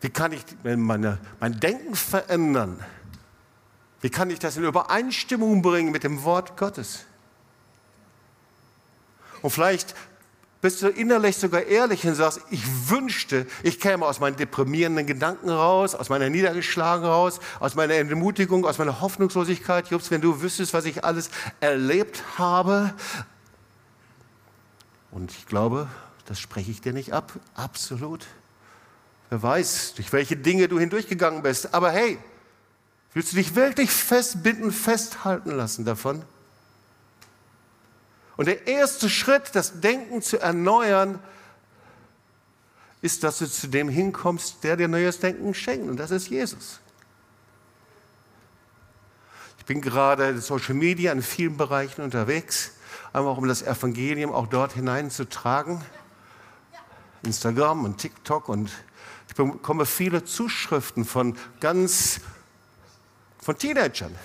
[0.00, 2.82] Wie kann ich meine, mein Denken verändern?
[4.00, 7.04] Wie kann ich das in Übereinstimmung bringen mit dem Wort Gottes?
[9.42, 9.94] Und vielleicht
[10.60, 15.48] bist du innerlich sogar ehrlich und sagst, ich wünschte, ich käme aus meinen deprimierenden Gedanken
[15.48, 19.88] raus, aus meiner Niedergeschlagen raus, aus meiner Entmutigung, aus meiner Hoffnungslosigkeit.
[19.88, 22.92] Jobs, wenn du wüsstest, was ich alles erlebt habe.
[25.10, 25.88] Und ich glaube,
[26.26, 27.32] das spreche ich dir nicht ab.
[27.54, 28.26] Absolut.
[29.30, 31.72] Wer weiß, durch welche Dinge du hindurchgegangen bist.
[31.72, 32.18] Aber hey,
[33.14, 36.22] willst du dich wirklich festbinden, festhalten lassen davon?
[38.40, 41.18] Und der erste Schritt, das Denken zu erneuern,
[43.02, 45.90] ist, dass du zu dem hinkommst, der dir neues Denken schenkt.
[45.90, 46.80] Und das ist Jesus.
[49.58, 52.72] Ich bin gerade in Social Media in vielen Bereichen unterwegs,
[53.12, 55.84] einfach um das Evangelium auch dort hineinzutragen.
[57.22, 58.70] Instagram und TikTok und
[59.28, 62.20] ich bekomme viele Zuschriften von ganz
[63.38, 64.16] von Teenagern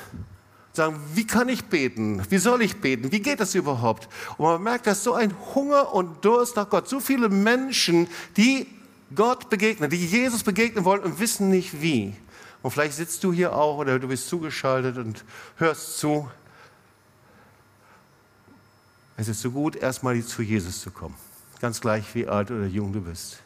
[0.76, 2.22] sagen, wie kann ich beten?
[2.30, 3.12] Wie soll ich beten?
[3.12, 4.08] Wie geht das überhaupt?
[4.38, 8.08] Und man merkt, dass so ein Hunger und Durst nach Gott, so viele Menschen,
[8.38, 8.68] die
[9.14, 12.16] Gott begegnen, die Jesus begegnen wollen und wissen nicht wie.
[12.62, 15.24] Und vielleicht sitzt du hier auch oder du bist zugeschaltet und
[15.58, 16.30] hörst zu.
[19.18, 21.16] Es ist so gut, erstmal zu Jesus zu kommen.
[21.62, 23.38] Ganz gleich, wie alt oder jung du bist.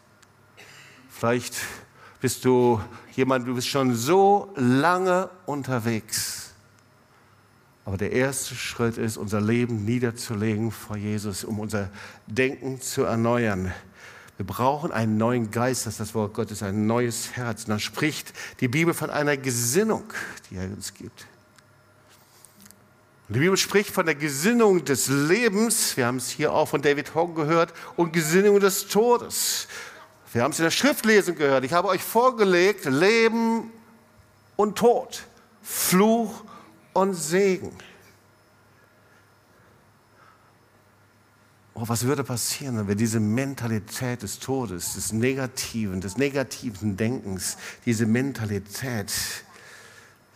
[1.10, 1.56] Vielleicht
[2.22, 2.82] bist du
[3.14, 6.49] jemand, du bist schon so lange unterwegs
[7.90, 11.90] aber der erste Schritt ist, unser Leben niederzulegen vor Jesus, um unser
[12.28, 13.74] Denken zu erneuern.
[14.38, 17.64] Wir brauchen einen neuen Geist, das ist das Wort Gottes, ein neues Herz.
[17.64, 20.04] Und dann spricht die Bibel von einer Gesinnung,
[20.52, 21.26] die er uns gibt.
[23.28, 26.84] Und die Bibel spricht von der Gesinnung des Lebens, wir haben es hier auch von
[26.84, 29.68] David Hogg gehört, und Gesinnung des Todes.
[30.32, 31.64] Wir haben es in der Schriftlesung gehört.
[31.64, 33.72] Ich habe euch vorgelegt, Leben
[34.58, 35.24] und Tod,
[35.64, 36.44] Fluch
[37.02, 37.72] und Segen.
[41.82, 47.56] Oh, was würde passieren, wenn wir diese Mentalität des Todes, des Negativen, des negativen Denkens,
[47.86, 49.14] diese Mentalität,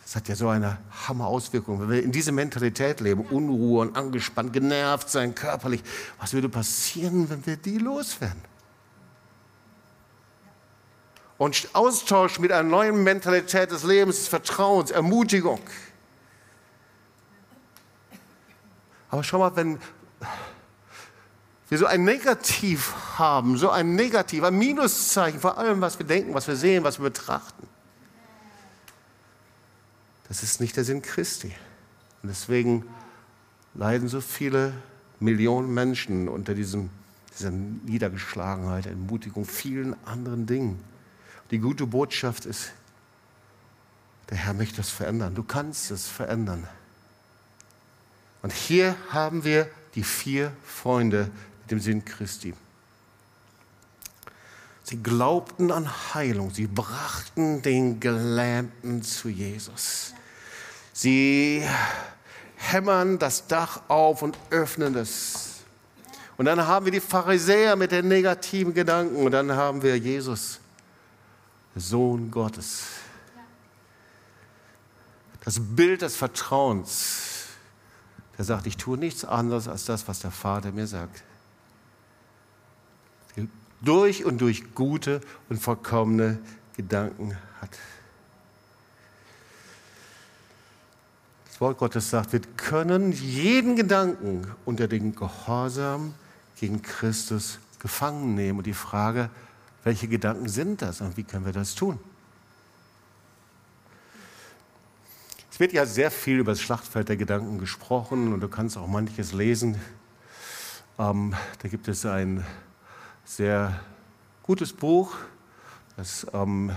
[0.03, 4.53] das hat ja so eine Hammerauswirkung, wenn wir in diese Mentalität leben, Unruhe und angespannt,
[4.53, 5.83] genervt sein, körperlich,
[6.17, 8.41] was würde passieren, wenn wir die loswerden?
[11.37, 15.59] Und Austausch mit einer neuen Mentalität des Lebens, des Vertrauens, Ermutigung.
[19.13, 19.77] Aber schau mal, wenn
[21.69, 26.33] wir so ein Negativ haben, so ein Negativ, ein Minuszeichen vor allem, was wir denken,
[26.33, 27.67] was wir sehen, was wir betrachten,
[30.27, 31.53] das ist nicht der Sinn Christi.
[32.23, 32.87] Und deswegen
[33.75, 34.73] leiden so viele
[35.19, 36.89] Millionen Menschen unter diesem,
[37.37, 40.83] dieser Niedergeschlagenheit, Entmutigung, vielen anderen Dingen.
[41.51, 42.71] Die gute Botschaft ist,
[44.31, 45.35] der Herr möchte das verändern.
[45.35, 46.67] Du kannst es verändern.
[48.43, 52.53] Und hier haben wir die vier Freunde mit dem Sinn Christi.
[54.83, 56.53] Sie glaubten an Heilung.
[56.53, 60.13] Sie brachten den Gelähmten zu Jesus.
[60.91, 61.65] Sie
[62.57, 65.61] hämmern das Dach auf und öffnen es.
[66.35, 69.25] Und dann haben wir die Pharisäer mit den negativen Gedanken.
[69.25, 70.59] Und dann haben wir Jesus,
[71.75, 72.83] Sohn Gottes.
[75.45, 77.32] Das Bild des Vertrauens
[78.37, 81.23] der sagt, ich tue nichts anderes als das, was der Vater mir sagt.
[83.81, 85.19] Durch und durch gute
[85.49, 86.39] und vollkommene
[86.77, 87.77] Gedanken hat.
[91.45, 96.13] Das Wort Gottes sagt, wir können jeden Gedanken unter den Gehorsam
[96.59, 98.59] gegen Christus gefangen nehmen.
[98.59, 99.29] Und die Frage,
[99.83, 101.99] welche Gedanken sind das und wie können wir das tun?
[105.53, 108.87] Es wird ja sehr viel über das Schlachtfeld der Gedanken gesprochen und du kannst auch
[108.87, 109.79] manches lesen.
[110.97, 112.43] Ähm, da gibt es ein
[113.23, 113.79] sehr
[114.41, 115.15] gutes Buch,
[115.95, 116.71] das ähm,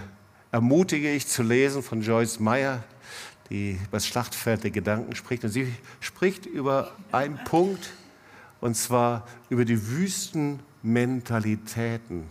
[0.52, 2.84] ermutige ich zu lesen von Joyce Meyer.
[3.48, 5.44] die über das Schlachtfeld der Gedanken spricht.
[5.44, 7.94] Und sie spricht über einen Punkt,
[8.60, 12.24] und zwar über die Wüstenmentalitäten.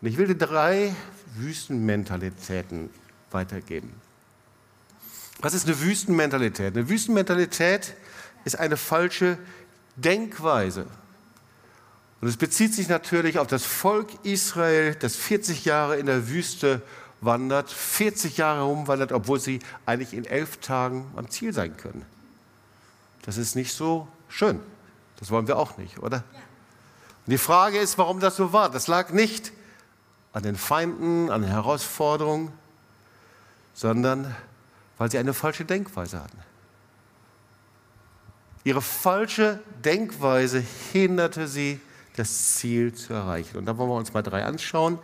[0.00, 0.96] Und ich will dir drei
[1.34, 2.88] Wüstenmentalitäten
[3.30, 4.05] weitergeben.
[5.40, 6.74] Was ist eine Wüstenmentalität?
[6.76, 7.94] Eine Wüstenmentalität
[8.44, 9.38] ist eine falsche
[9.96, 10.86] Denkweise.
[12.20, 16.82] Und es bezieht sich natürlich auf das Volk Israel, das 40 Jahre in der Wüste
[17.20, 22.04] wandert, 40 Jahre herumwandert, obwohl sie eigentlich in elf Tagen am Ziel sein können.
[23.22, 24.60] Das ist nicht so schön.
[25.18, 26.24] Das wollen wir auch nicht, oder?
[27.26, 28.70] Und die Frage ist, warum das so war.
[28.70, 29.52] Das lag nicht
[30.32, 32.52] an den Feinden, an den Herausforderungen,
[33.74, 34.34] sondern
[34.98, 36.38] weil sie eine falsche Denkweise hatten.
[38.64, 41.80] Ihre falsche Denkweise hinderte sie,
[42.16, 43.58] das Ziel zu erreichen.
[43.58, 44.98] Und da wollen wir uns mal drei anschauen,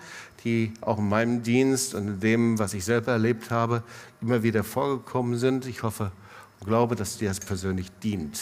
[0.44, 3.82] die auch in meinem Dienst und in dem, was ich selber erlebt habe,
[4.20, 5.66] immer wieder vorgekommen sind.
[5.66, 6.10] Ich hoffe
[6.58, 8.40] und glaube, dass dir das persönlich dient.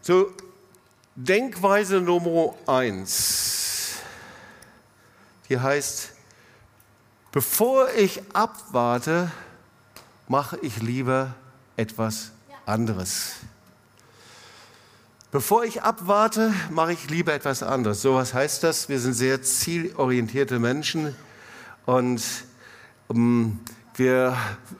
[0.00, 0.32] So,
[1.14, 3.96] Denkweise Nummer eins,
[5.48, 6.11] die heißt,
[7.32, 9.32] bevor ich abwarte,
[10.28, 11.34] mache ich lieber
[11.76, 12.30] etwas
[12.64, 13.34] anderes.
[15.32, 18.02] Bevor ich abwarte, mache ich lieber etwas anderes.
[18.02, 18.88] So was heißt das?
[18.88, 21.16] Wir sind sehr zielorientierte Menschen
[21.86, 22.22] und
[23.08, 23.60] um, ähm,
[23.94, 24.36] wir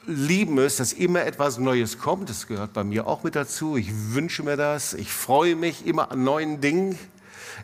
[0.07, 2.29] lieben es, dass immer etwas Neues kommt.
[2.29, 3.77] Das gehört bei mir auch mit dazu.
[3.77, 4.95] Ich wünsche mir das.
[4.95, 6.97] Ich freue mich immer an neuen Dingen.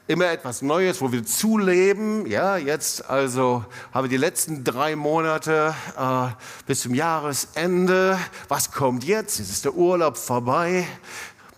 [0.08, 2.26] Immer etwas Neues, wo wir zuleben.
[2.26, 6.28] Ja, jetzt also habe ich die letzten drei Monate äh,
[6.66, 8.18] bis zum Jahresende.
[8.48, 9.40] Was kommt jetzt?
[9.40, 10.88] Jetzt ist der Urlaub vorbei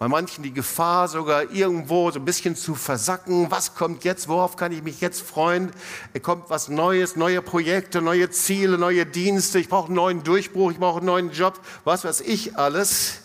[0.01, 3.51] bei manchen die Gefahr, sogar irgendwo so ein bisschen zu versacken.
[3.51, 4.27] Was kommt jetzt?
[4.27, 5.71] Worauf kann ich mich jetzt freuen?
[6.11, 9.59] Es kommt was Neues, neue Projekte, neue Ziele, neue Dienste.
[9.59, 13.19] Ich brauche einen neuen Durchbruch, ich brauche einen neuen Job, was weiß ich alles.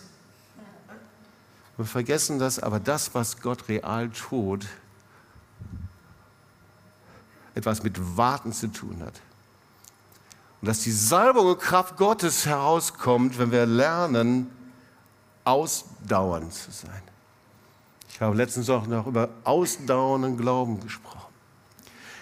[1.77, 4.67] Wir vergessen das, aber das, was Gott real tut,
[7.57, 9.19] etwas mit Warten zu tun hat.
[10.61, 14.49] Und dass die Salbung und Kraft Gottes herauskommt, wenn wir lernen,
[15.43, 17.01] ausdauernd zu sein.
[18.09, 21.21] Ich habe letztens auch noch über ausdauernden Glauben gesprochen.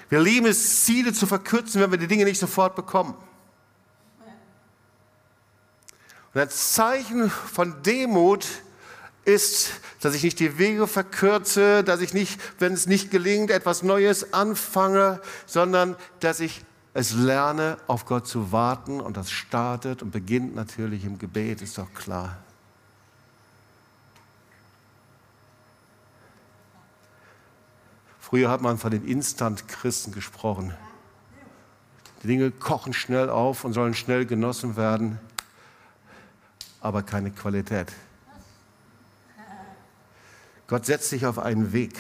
[0.09, 3.15] Wir lieben es, Ziele zu verkürzen, wenn wir die Dinge nicht sofort bekommen.
[6.33, 8.45] Und ein Zeichen von Demut
[9.25, 13.83] ist, dass ich nicht die Wege verkürze, dass ich nicht, wenn es nicht gelingt, etwas
[13.83, 20.11] Neues anfange, sondern dass ich es lerne, auf Gott zu warten und das startet und
[20.11, 22.38] beginnt natürlich im Gebet, ist doch klar.
[28.21, 30.73] Früher hat man von den Instant-Christen gesprochen.
[32.23, 35.19] Die Dinge kochen schnell auf und sollen schnell genossen werden,
[36.79, 37.91] aber keine Qualität.
[40.67, 41.93] Gott setzt sich auf einen Weg.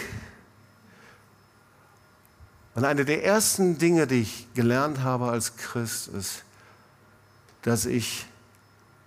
[2.73, 6.43] Und eine der ersten Dinge, die ich gelernt habe als Christ, ist,
[7.61, 8.25] dass ich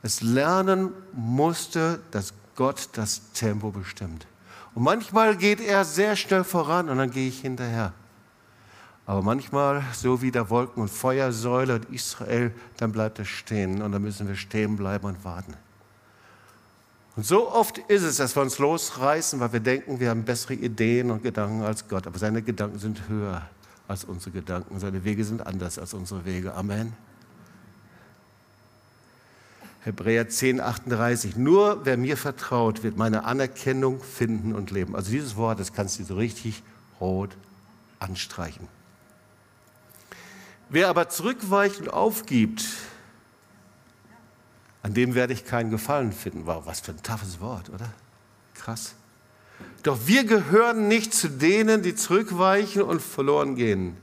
[0.02, 4.26] es lernen musste, dass Gott das Tempo bestimmt.
[4.74, 7.92] Und manchmal geht er sehr schnell voran und dann gehe ich hinterher.
[9.06, 13.92] Aber manchmal, so wie der Wolken- und Feuersäule in Israel, dann bleibt er stehen und
[13.92, 15.54] dann müssen wir stehen bleiben und warten.
[17.18, 20.54] Und so oft ist es, dass wir uns losreißen, weil wir denken, wir haben bessere
[20.54, 22.06] Ideen und Gedanken als Gott.
[22.06, 23.42] Aber seine Gedanken sind höher
[23.88, 24.78] als unsere Gedanken.
[24.78, 26.54] Seine Wege sind anders als unsere Wege.
[26.54, 26.92] Amen.
[29.80, 31.34] Hebräer 10, 38.
[31.34, 34.94] Nur wer mir vertraut, wird meine Anerkennung finden und leben.
[34.94, 36.62] Also dieses Wort, das kannst du so richtig
[37.00, 37.36] rot
[37.98, 38.68] anstreichen.
[40.68, 42.64] Wer aber zurückweicht und aufgibt,
[44.88, 46.46] an dem werde ich keinen Gefallen finden.
[46.46, 47.92] Wow, was für ein toughes Wort, oder?
[48.54, 48.94] Krass.
[49.82, 53.98] Doch wir gehören nicht zu denen, die zurückweichen und verloren gehen,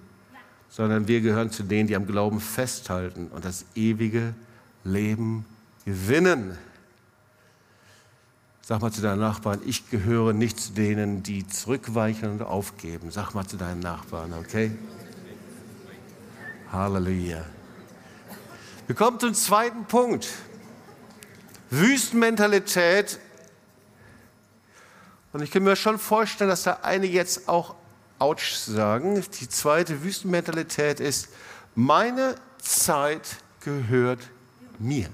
[0.70, 4.36] sondern wir gehören zu denen, die am Glauben festhalten und das ewige
[4.84, 5.44] Leben
[5.86, 6.56] gewinnen.
[8.62, 13.10] Sag mal zu deinen Nachbarn, ich gehöre nicht zu denen, die zurückweichen und aufgeben.
[13.10, 14.70] Sag mal zu deinen Nachbarn, okay?
[16.72, 17.44] Halleluja.
[18.86, 20.28] Wir kommen zum zweiten Punkt.
[21.70, 23.20] Wüstenmentalität.
[25.34, 27.76] Und ich kann mir schon vorstellen, dass da einige jetzt auch
[28.20, 29.24] Autsch sagen.
[29.40, 31.30] Die zweite Wüstenmentalität ist,
[31.76, 34.22] meine Zeit gehört
[34.80, 35.10] mir.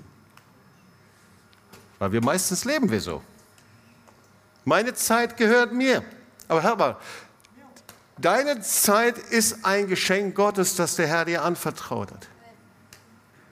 [1.99, 3.21] Weil wir meistens leben wir so.
[4.65, 6.03] Meine Zeit gehört mir.
[6.47, 6.97] Aber hör mal,
[8.17, 12.27] deine Zeit ist ein Geschenk Gottes, das der Herr dir anvertraut hat.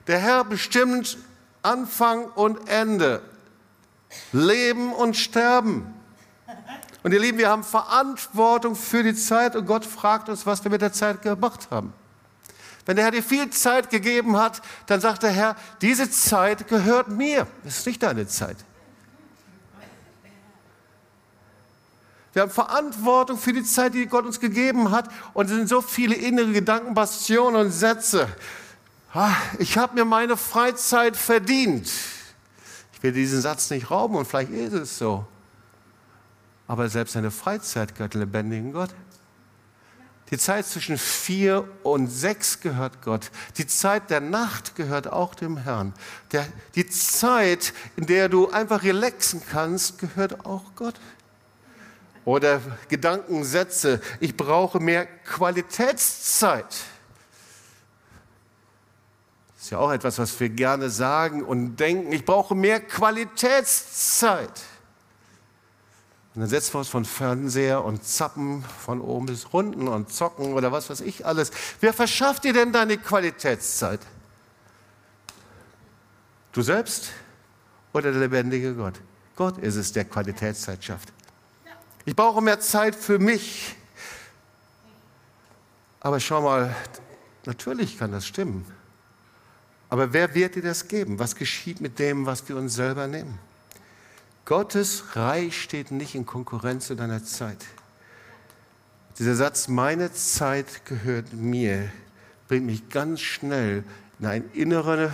[0.08, 1.18] Der Herr bestimmt
[1.62, 3.22] Anfang und Ende,
[4.32, 5.94] Leben und Sterben.
[7.04, 10.72] Und ihr Lieben, wir haben Verantwortung für die Zeit und Gott fragt uns, was wir
[10.72, 11.94] mit der Zeit gemacht haben.
[12.86, 17.10] Wenn der Herr dir viel Zeit gegeben hat, dann sagt der Herr, diese Zeit gehört
[17.10, 17.46] mir.
[17.64, 18.58] Das ist nicht deine Zeit.
[22.34, 25.10] Wir haben Verantwortung für die Zeit, die Gott uns gegeben hat.
[25.34, 28.28] Und es sind so viele innere Gedanken, Bastionen und Sätze.
[29.58, 31.90] Ich habe mir meine Freizeit verdient.
[32.94, 35.26] Ich will diesen Satz nicht rauben und vielleicht ist es so.
[36.68, 38.94] Aber selbst eine Freizeit gehört dem lebendigen Gott.
[40.30, 43.32] Die Zeit zwischen vier und sechs gehört Gott.
[43.58, 45.94] Die Zeit der Nacht gehört auch dem Herrn.
[46.32, 46.46] Der,
[46.76, 50.96] die Zeit, in der du einfach relaxen kannst, gehört auch Gott.
[52.26, 54.02] Oder Gedankensätze.
[54.20, 56.76] Ich brauche mehr Qualitätszeit.
[59.70, 62.12] Ist ja auch etwas, was wir gerne sagen und denken.
[62.12, 64.50] Ich brauche mehr Qualitätszeit.
[66.34, 70.54] Und dann setzen wir uns von Fernseher und zappen von oben bis unten und zocken
[70.54, 71.52] oder was weiß ich alles.
[71.82, 74.00] Wer verschafft dir denn deine Qualitätszeit?
[76.52, 77.12] Du selbst
[77.94, 79.00] oder der lebendige Gott?
[79.36, 81.14] Gott ist es, der Qualitätszeit schafft.
[82.06, 83.76] Ich brauche mehr Zeit für mich.
[86.00, 86.76] Aber schau mal,
[87.46, 88.79] natürlich kann das stimmen.
[89.90, 91.20] Aber wer wird dir das geben?
[91.20, 93.40] Was geschieht mit dem, was wir uns selber nehmen?
[94.46, 97.66] Gottes Reich steht nicht in Konkurrenz zu deiner Zeit.
[99.18, 101.92] Dieser Satz, meine Zeit gehört mir,
[102.48, 103.84] bringt mich ganz schnell
[104.20, 105.12] in einen inneren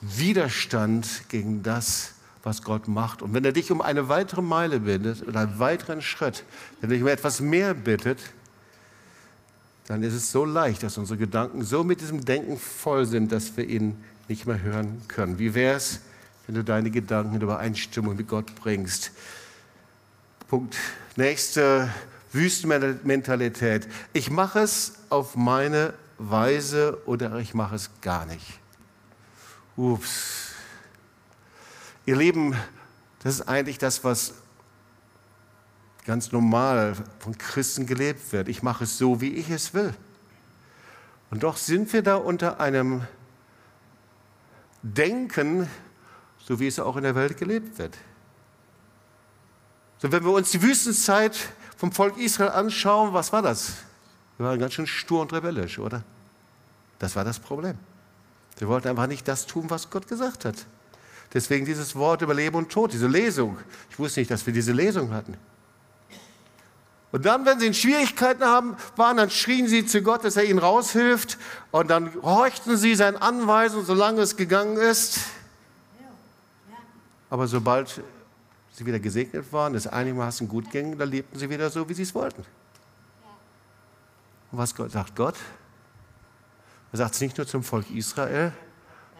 [0.00, 2.12] Widerstand gegen das,
[2.42, 3.22] was Gott macht.
[3.22, 6.44] Und wenn er dich um eine weitere Meile bittet oder einen weiteren Schritt,
[6.80, 8.18] wenn er dich um etwas mehr bittet,
[9.86, 13.56] dann ist es so leicht, dass unsere Gedanken so mit diesem Denken voll sind, dass
[13.56, 13.96] wir ihn
[14.28, 15.38] nicht mehr hören können.
[15.38, 16.00] Wie wäre es,
[16.46, 19.12] wenn du deine Gedanken in Übereinstimmung mit Gott bringst.
[20.48, 20.76] Punkt.
[21.16, 21.88] Nächste
[22.32, 23.88] Wüstenmentalität.
[24.12, 28.60] Ich mache es auf meine Weise oder ich mache es gar nicht.
[29.76, 30.50] Ups.
[32.06, 32.54] Ihr Lieben,
[33.22, 34.34] das ist eigentlich das, was
[36.04, 38.48] ganz normal von Christen gelebt wird.
[38.48, 39.94] Ich mache es so, wie ich es will.
[41.30, 43.02] Und doch sind wir da unter einem
[44.82, 45.68] Denken,
[46.38, 47.96] so wie es auch in der Welt gelebt wird.
[49.98, 51.36] So, wenn wir uns die Wüstenzeit
[51.76, 53.72] vom Volk Israel anschauen, was war das?
[54.36, 56.02] Wir waren ganz schön stur und rebellisch, oder?
[56.98, 57.78] Das war das Problem.
[58.58, 60.66] Sie wollten einfach nicht das tun, was Gott gesagt hat.
[61.32, 63.58] Deswegen dieses Wort über Leben und Tod, diese Lesung.
[63.90, 65.36] Ich wusste nicht, dass wir diese Lesung hatten.
[67.14, 70.46] Und dann, wenn sie in Schwierigkeiten haben, waren, dann schrien sie zu Gott, dass er
[70.46, 71.38] ihnen raushilft.
[71.70, 75.20] Und dann horchten sie seinen Anweisungen, solange es gegangen ist.
[77.30, 78.02] Aber sobald
[78.72, 82.02] sie wieder gesegnet waren, es einigermaßen gut ging, dann lebten sie wieder so, wie sie
[82.02, 82.44] es wollten.
[84.50, 85.36] Und was sagt Gott?
[86.90, 88.50] Er sagt es nicht nur zum Volk Israel,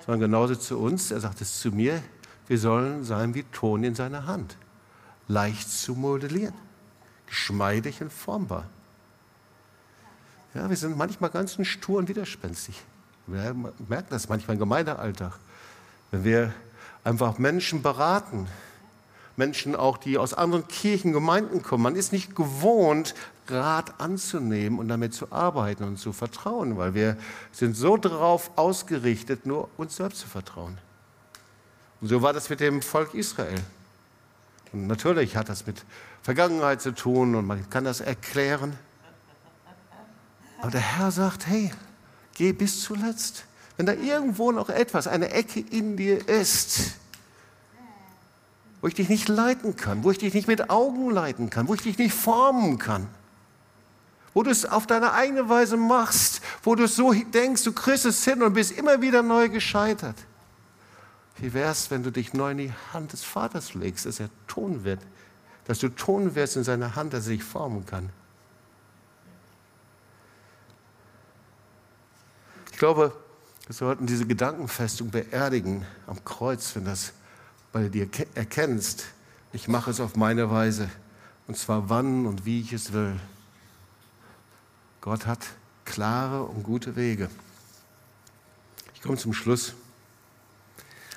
[0.05, 1.13] sondern genauso zu uns.
[1.13, 2.03] Er sagt es zu mir.
[2.49, 4.57] Wir sollen sein wie Ton in seiner Hand.
[5.29, 6.64] Leicht zu modellieren.
[7.27, 8.65] Geschmeidig und formbar.
[10.55, 12.81] Ja, wir sind manchmal ganz stur und widerspenstig.
[13.27, 13.55] Wir
[13.89, 15.33] merken das manchmal im Gemeindealltag.
[16.11, 16.55] Wenn wir
[17.03, 18.49] einfach Menschen beraten.
[19.37, 21.83] Menschen auch, die aus anderen Kirchen, Gemeinden kommen.
[21.83, 23.15] Man ist nicht gewohnt,
[23.49, 27.17] Rat anzunehmen und damit zu arbeiten und zu vertrauen, weil wir
[27.53, 30.79] sind so darauf ausgerichtet, nur uns selbst zu vertrauen.
[32.01, 33.61] Und so war das mit dem Volk Israel.
[34.75, 35.85] Und natürlich hat das mit
[36.23, 38.77] Vergangenheit zu tun und man kann das erklären.
[40.61, 41.71] Aber der Herr sagt, hey,
[42.35, 43.45] geh bis zuletzt.
[43.77, 46.97] Wenn da irgendwo noch etwas, eine Ecke in dir ist,
[48.81, 51.75] wo ich dich nicht leiten kann, wo ich dich nicht mit Augen leiten kann, wo
[51.75, 53.07] ich dich nicht formen kann,
[54.33, 58.25] wo du es auf deine eigene Weise machst, wo du so denkst, du kriegst es
[58.25, 60.17] hin und bist immer wieder neu gescheitert.
[61.37, 64.31] Wie wäre es, wenn du dich neu in die Hand des Vaters legst, dass er
[64.47, 65.01] tun wird,
[65.65, 68.11] dass du tun wirst in seiner Hand, dass er sich formen kann?
[72.71, 73.13] Ich glaube,
[73.67, 77.13] wir sollten diese Gedankenfestung beerdigen am Kreuz, wenn das
[77.73, 79.07] bei dir erkennst,
[79.53, 80.89] ich mache es auf meine Weise
[81.47, 83.19] und zwar wann und wie ich es will.
[85.01, 85.47] Gott hat
[85.85, 87.31] klare und gute Wege.
[88.95, 89.75] Ich komme zum Schluss.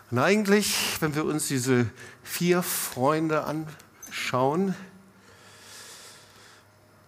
[0.09, 1.89] Und eigentlich, wenn wir uns diese
[2.23, 4.73] vier Freunde anschauen,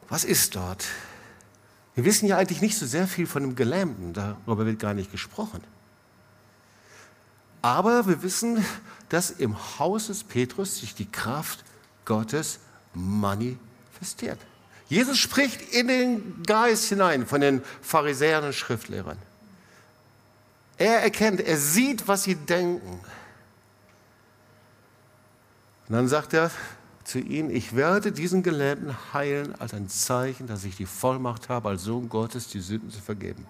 [0.10, 0.86] was ist dort?
[1.96, 5.12] Wir wissen ja eigentlich nicht so sehr viel von dem Gelähmten, darüber wird gar nicht
[5.12, 5.64] gesprochen.
[7.62, 8.66] Aber wir wissen,
[9.10, 11.64] dass im Haus des Petrus sich die Kraft
[12.06, 12.60] Gottes
[12.94, 14.40] manifestiert.
[14.88, 19.18] Jesus spricht in den Geist hinein von den Pharisäern und Schriftlehrern.
[20.80, 23.02] Er erkennt, er sieht, was sie denken.
[25.88, 26.52] Und dann sagt er
[27.04, 31.68] zu ihnen, ich werde diesen Gelähmten heilen als ein Zeichen, dass ich die Vollmacht habe,
[31.68, 33.46] als Sohn Gottes die Sünden zu vergeben.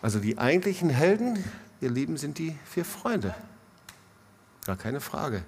[0.00, 1.42] Also die eigentlichen Helden,
[1.80, 3.34] ihr Lieben, sind die vier Freunde.
[4.64, 5.42] Gar keine Frage.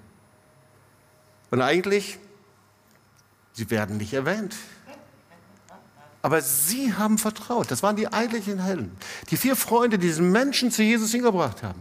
[1.53, 2.19] Und eigentlich,
[3.53, 4.57] sie werden nicht erwähnt.
[6.27, 7.70] Aber sie haben vertraut.
[7.70, 8.91] Das waren die eigentlichen Helden.
[9.31, 11.79] Die vier Freunde, die diesen Menschen zu Jesus hingebracht haben.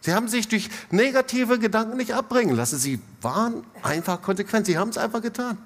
[0.00, 2.76] Sie haben sich durch negative Gedanken nicht abbringen lassen.
[2.76, 4.66] Sie waren einfach konsequent.
[4.66, 5.56] Sie haben es einfach getan.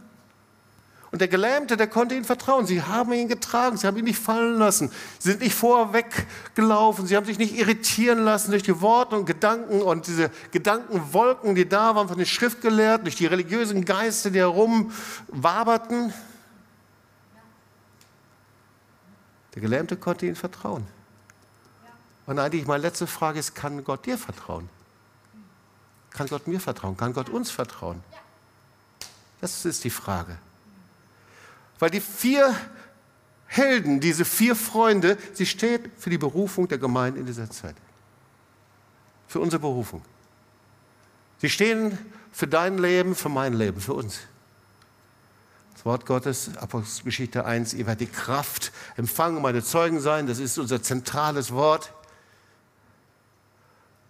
[1.10, 2.66] Und der Gelähmte, der konnte ihnen vertrauen.
[2.66, 4.90] Sie haben ihn getragen, sie haben ihn nicht fallen lassen.
[5.18, 9.80] Sie sind nicht vorweggelaufen, sie haben sich nicht irritieren lassen durch die Worte und Gedanken
[9.80, 16.12] und diese Gedankenwolken, die da waren von den Schriftgelehrten, durch die religiösen Geister, die herumwaberten.
[19.54, 20.86] Der Gelähmte konnte ihnen vertrauen.
[22.26, 24.68] Und eigentlich meine letzte Frage ist, kann Gott dir vertrauen?
[26.10, 26.96] Kann Gott mir vertrauen?
[26.96, 28.02] Kann Gott uns vertrauen?
[29.40, 30.38] Das ist die Frage.
[31.78, 32.54] Weil die vier
[33.46, 37.74] Helden, diese vier Freunde, sie steht für die Berufung der Gemeinde in dieser Zeit.
[39.26, 40.02] Für unsere Berufung.
[41.38, 41.98] Sie stehen
[42.30, 44.20] für dein Leben, für mein Leben, für uns.
[45.74, 50.58] Das Wort Gottes, Apostelgeschichte 1, ihr werdet die Kraft empfangen, meine Zeugen sein, das ist
[50.58, 51.92] unser zentrales Wort.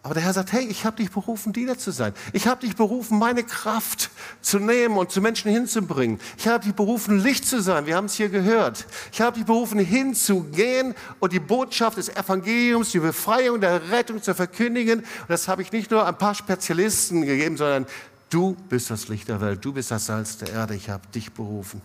[0.05, 2.13] Aber der Herr sagt, hey, ich habe dich berufen, Diener zu sein.
[2.33, 4.11] Ich habe dich berufen, meine Kraft
[4.41, 6.19] zu nehmen und zu Menschen hinzubringen.
[6.37, 7.87] Ich habe dich berufen, Licht zu sein.
[7.87, 8.85] Wir haben es hier gehört.
[9.13, 14.35] Ich habe dich berufen, hinzugehen und die Botschaft des Evangeliums, die Befreiung der Rettung zu
[14.35, 15.01] verkündigen.
[15.01, 17.87] Und das habe ich nicht nur ein paar Spezialisten gegeben, sondern
[18.33, 19.65] du bist das Licht der Welt.
[19.65, 20.75] Du bist das Salz der Erde.
[20.75, 21.83] Ich habe dich berufen.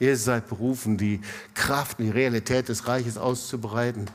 [0.00, 1.20] Ihr seid berufen, die
[1.54, 4.08] Kraft und die Realität des Reiches auszubreiten.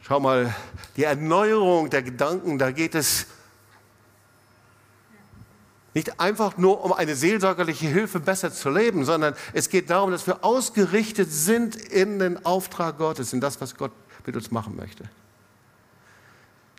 [0.00, 0.54] Schau mal,
[0.96, 3.26] die Erneuerung der Gedanken, da geht es
[5.94, 10.26] nicht einfach nur um eine seelsorgerliche Hilfe, besser zu leben, sondern es geht darum, dass
[10.26, 13.92] wir ausgerichtet sind in den Auftrag Gottes, in das, was Gott
[14.26, 15.08] mit uns machen möchte.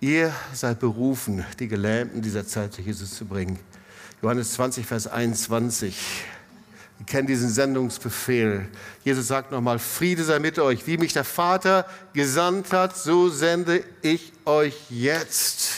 [0.01, 3.57] Ihr seid berufen, die Gelähmten dieser Zeit zu Jesus zu bringen.
[4.21, 6.25] Johannes 20, Vers 21.
[6.99, 8.67] Ihr kennt diesen Sendungsbefehl.
[9.03, 10.85] Jesus sagt nochmal, Friede sei mit euch.
[10.87, 15.71] Wie mich der Vater gesandt hat, so sende ich euch jetzt.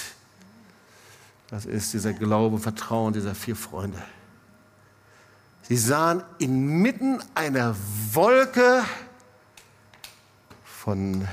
[1.50, 4.02] Das ist dieser Glaube, Vertrauen dieser vier Freunde.
[5.64, 7.76] Sie sahen inmitten einer
[8.14, 8.84] Wolke
[10.64, 11.28] von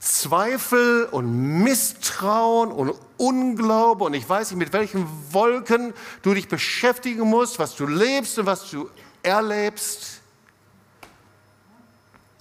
[0.00, 5.92] Zweifel und Misstrauen und Unglaube und ich weiß nicht, mit welchen Wolken
[6.22, 8.88] du dich beschäftigen musst, was du lebst und was du
[9.22, 10.22] erlebst.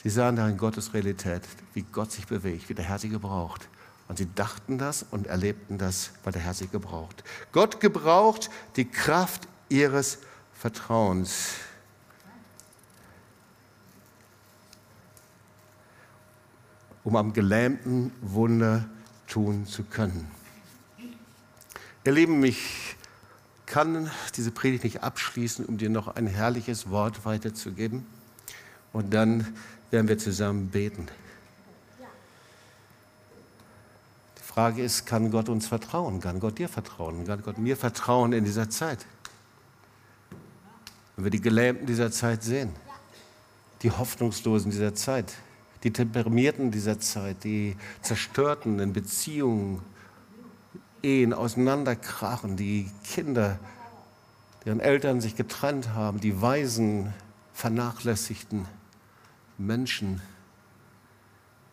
[0.02, 1.44] Sie sahen da in Gottes Realität,
[1.74, 3.68] wie Gott sich bewegt, wie der Herr sie gebraucht.
[4.08, 7.24] Und sie dachten das und erlebten das, weil der Herr sie gebraucht.
[7.52, 10.20] Gott gebraucht die Kraft ihres
[10.54, 11.52] Vertrauens.
[17.04, 18.86] Um am Gelähmten Wunder
[19.28, 20.30] tun zu können.
[22.06, 22.96] Ihr Lieben, ich
[23.66, 28.06] kann diese Predigt nicht abschließen, um dir noch ein herrliches Wort weiterzugeben.
[28.94, 29.54] Und dann
[29.92, 31.08] werden wir zusammen beten.
[34.38, 36.20] Die Frage ist, kann Gott uns vertrauen?
[36.20, 37.28] Kann Gott dir vertrauen?
[37.28, 39.06] Kann Gott mir vertrauen in dieser Zeit?
[41.16, 42.72] Wenn wir die Gelähmten dieser Zeit sehen,
[43.84, 45.34] die Hoffnungslosen dieser Zeit,
[45.84, 49.82] die Deprimierten dieser Zeit, die Zerstörten in Beziehungen,
[51.02, 53.58] Ehen auseinanderkrachen, die Kinder,
[54.66, 57.14] deren Eltern sich getrennt haben, die Waisen,
[57.54, 58.66] vernachlässigten
[59.58, 60.22] Menschen,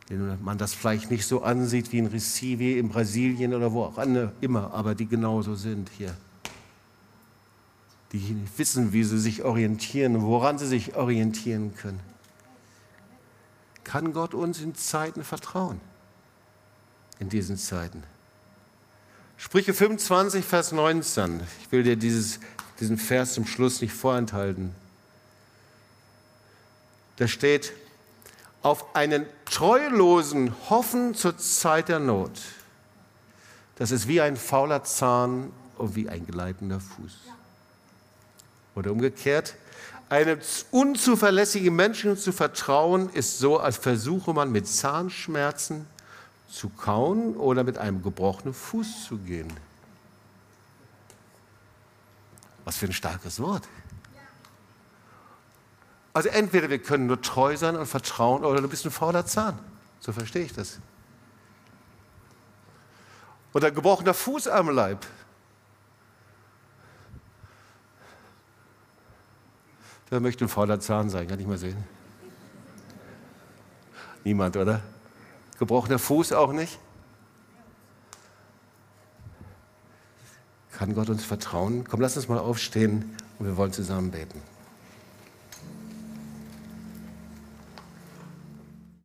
[0.08, 3.98] denen man das vielleicht nicht so ansieht wie in Recife, in Brasilien oder wo auch
[4.40, 6.16] immer, aber die genauso sind hier.
[8.12, 12.00] Die wissen, wie sie sich orientieren, woran sie sich orientieren können.
[13.86, 15.80] Kann Gott uns in Zeiten vertrauen?
[17.20, 18.02] In diesen Zeiten.
[19.36, 21.40] Sprüche 25, Vers 19.
[21.62, 22.40] Ich will dir dieses,
[22.80, 24.74] diesen Vers zum Schluss nicht vorenthalten.
[27.14, 27.74] Da steht,
[28.60, 32.40] auf einen Treulosen hoffen zur Zeit der Not.
[33.76, 37.12] Das ist wie ein fauler Zahn und wie ein gleitender Fuß.
[38.74, 39.54] Oder umgekehrt,
[40.08, 40.40] einem
[40.70, 45.86] unzuverlässigen Menschen zu vertrauen, ist so, als versuche man mit Zahnschmerzen
[46.48, 49.52] zu kauen oder mit einem gebrochenen Fuß zu gehen.
[52.64, 53.64] Was für ein starkes Wort.
[56.12, 59.58] Also entweder wir können nur treu sein und vertrauen oder du bist ein fauler Zahn.
[60.00, 60.78] So verstehe ich das.
[63.52, 65.04] Oder gebrochener Fuß am Leib.
[70.08, 71.26] Wer möchte ein fauler Zahn sein?
[71.26, 71.76] Kann ich mal sehen.
[74.24, 74.82] Niemand, oder?
[75.58, 76.78] Gebrochener Fuß auch nicht?
[80.72, 81.84] Kann Gott uns vertrauen?
[81.88, 84.42] Komm, lass uns mal aufstehen und wir wollen zusammen beten.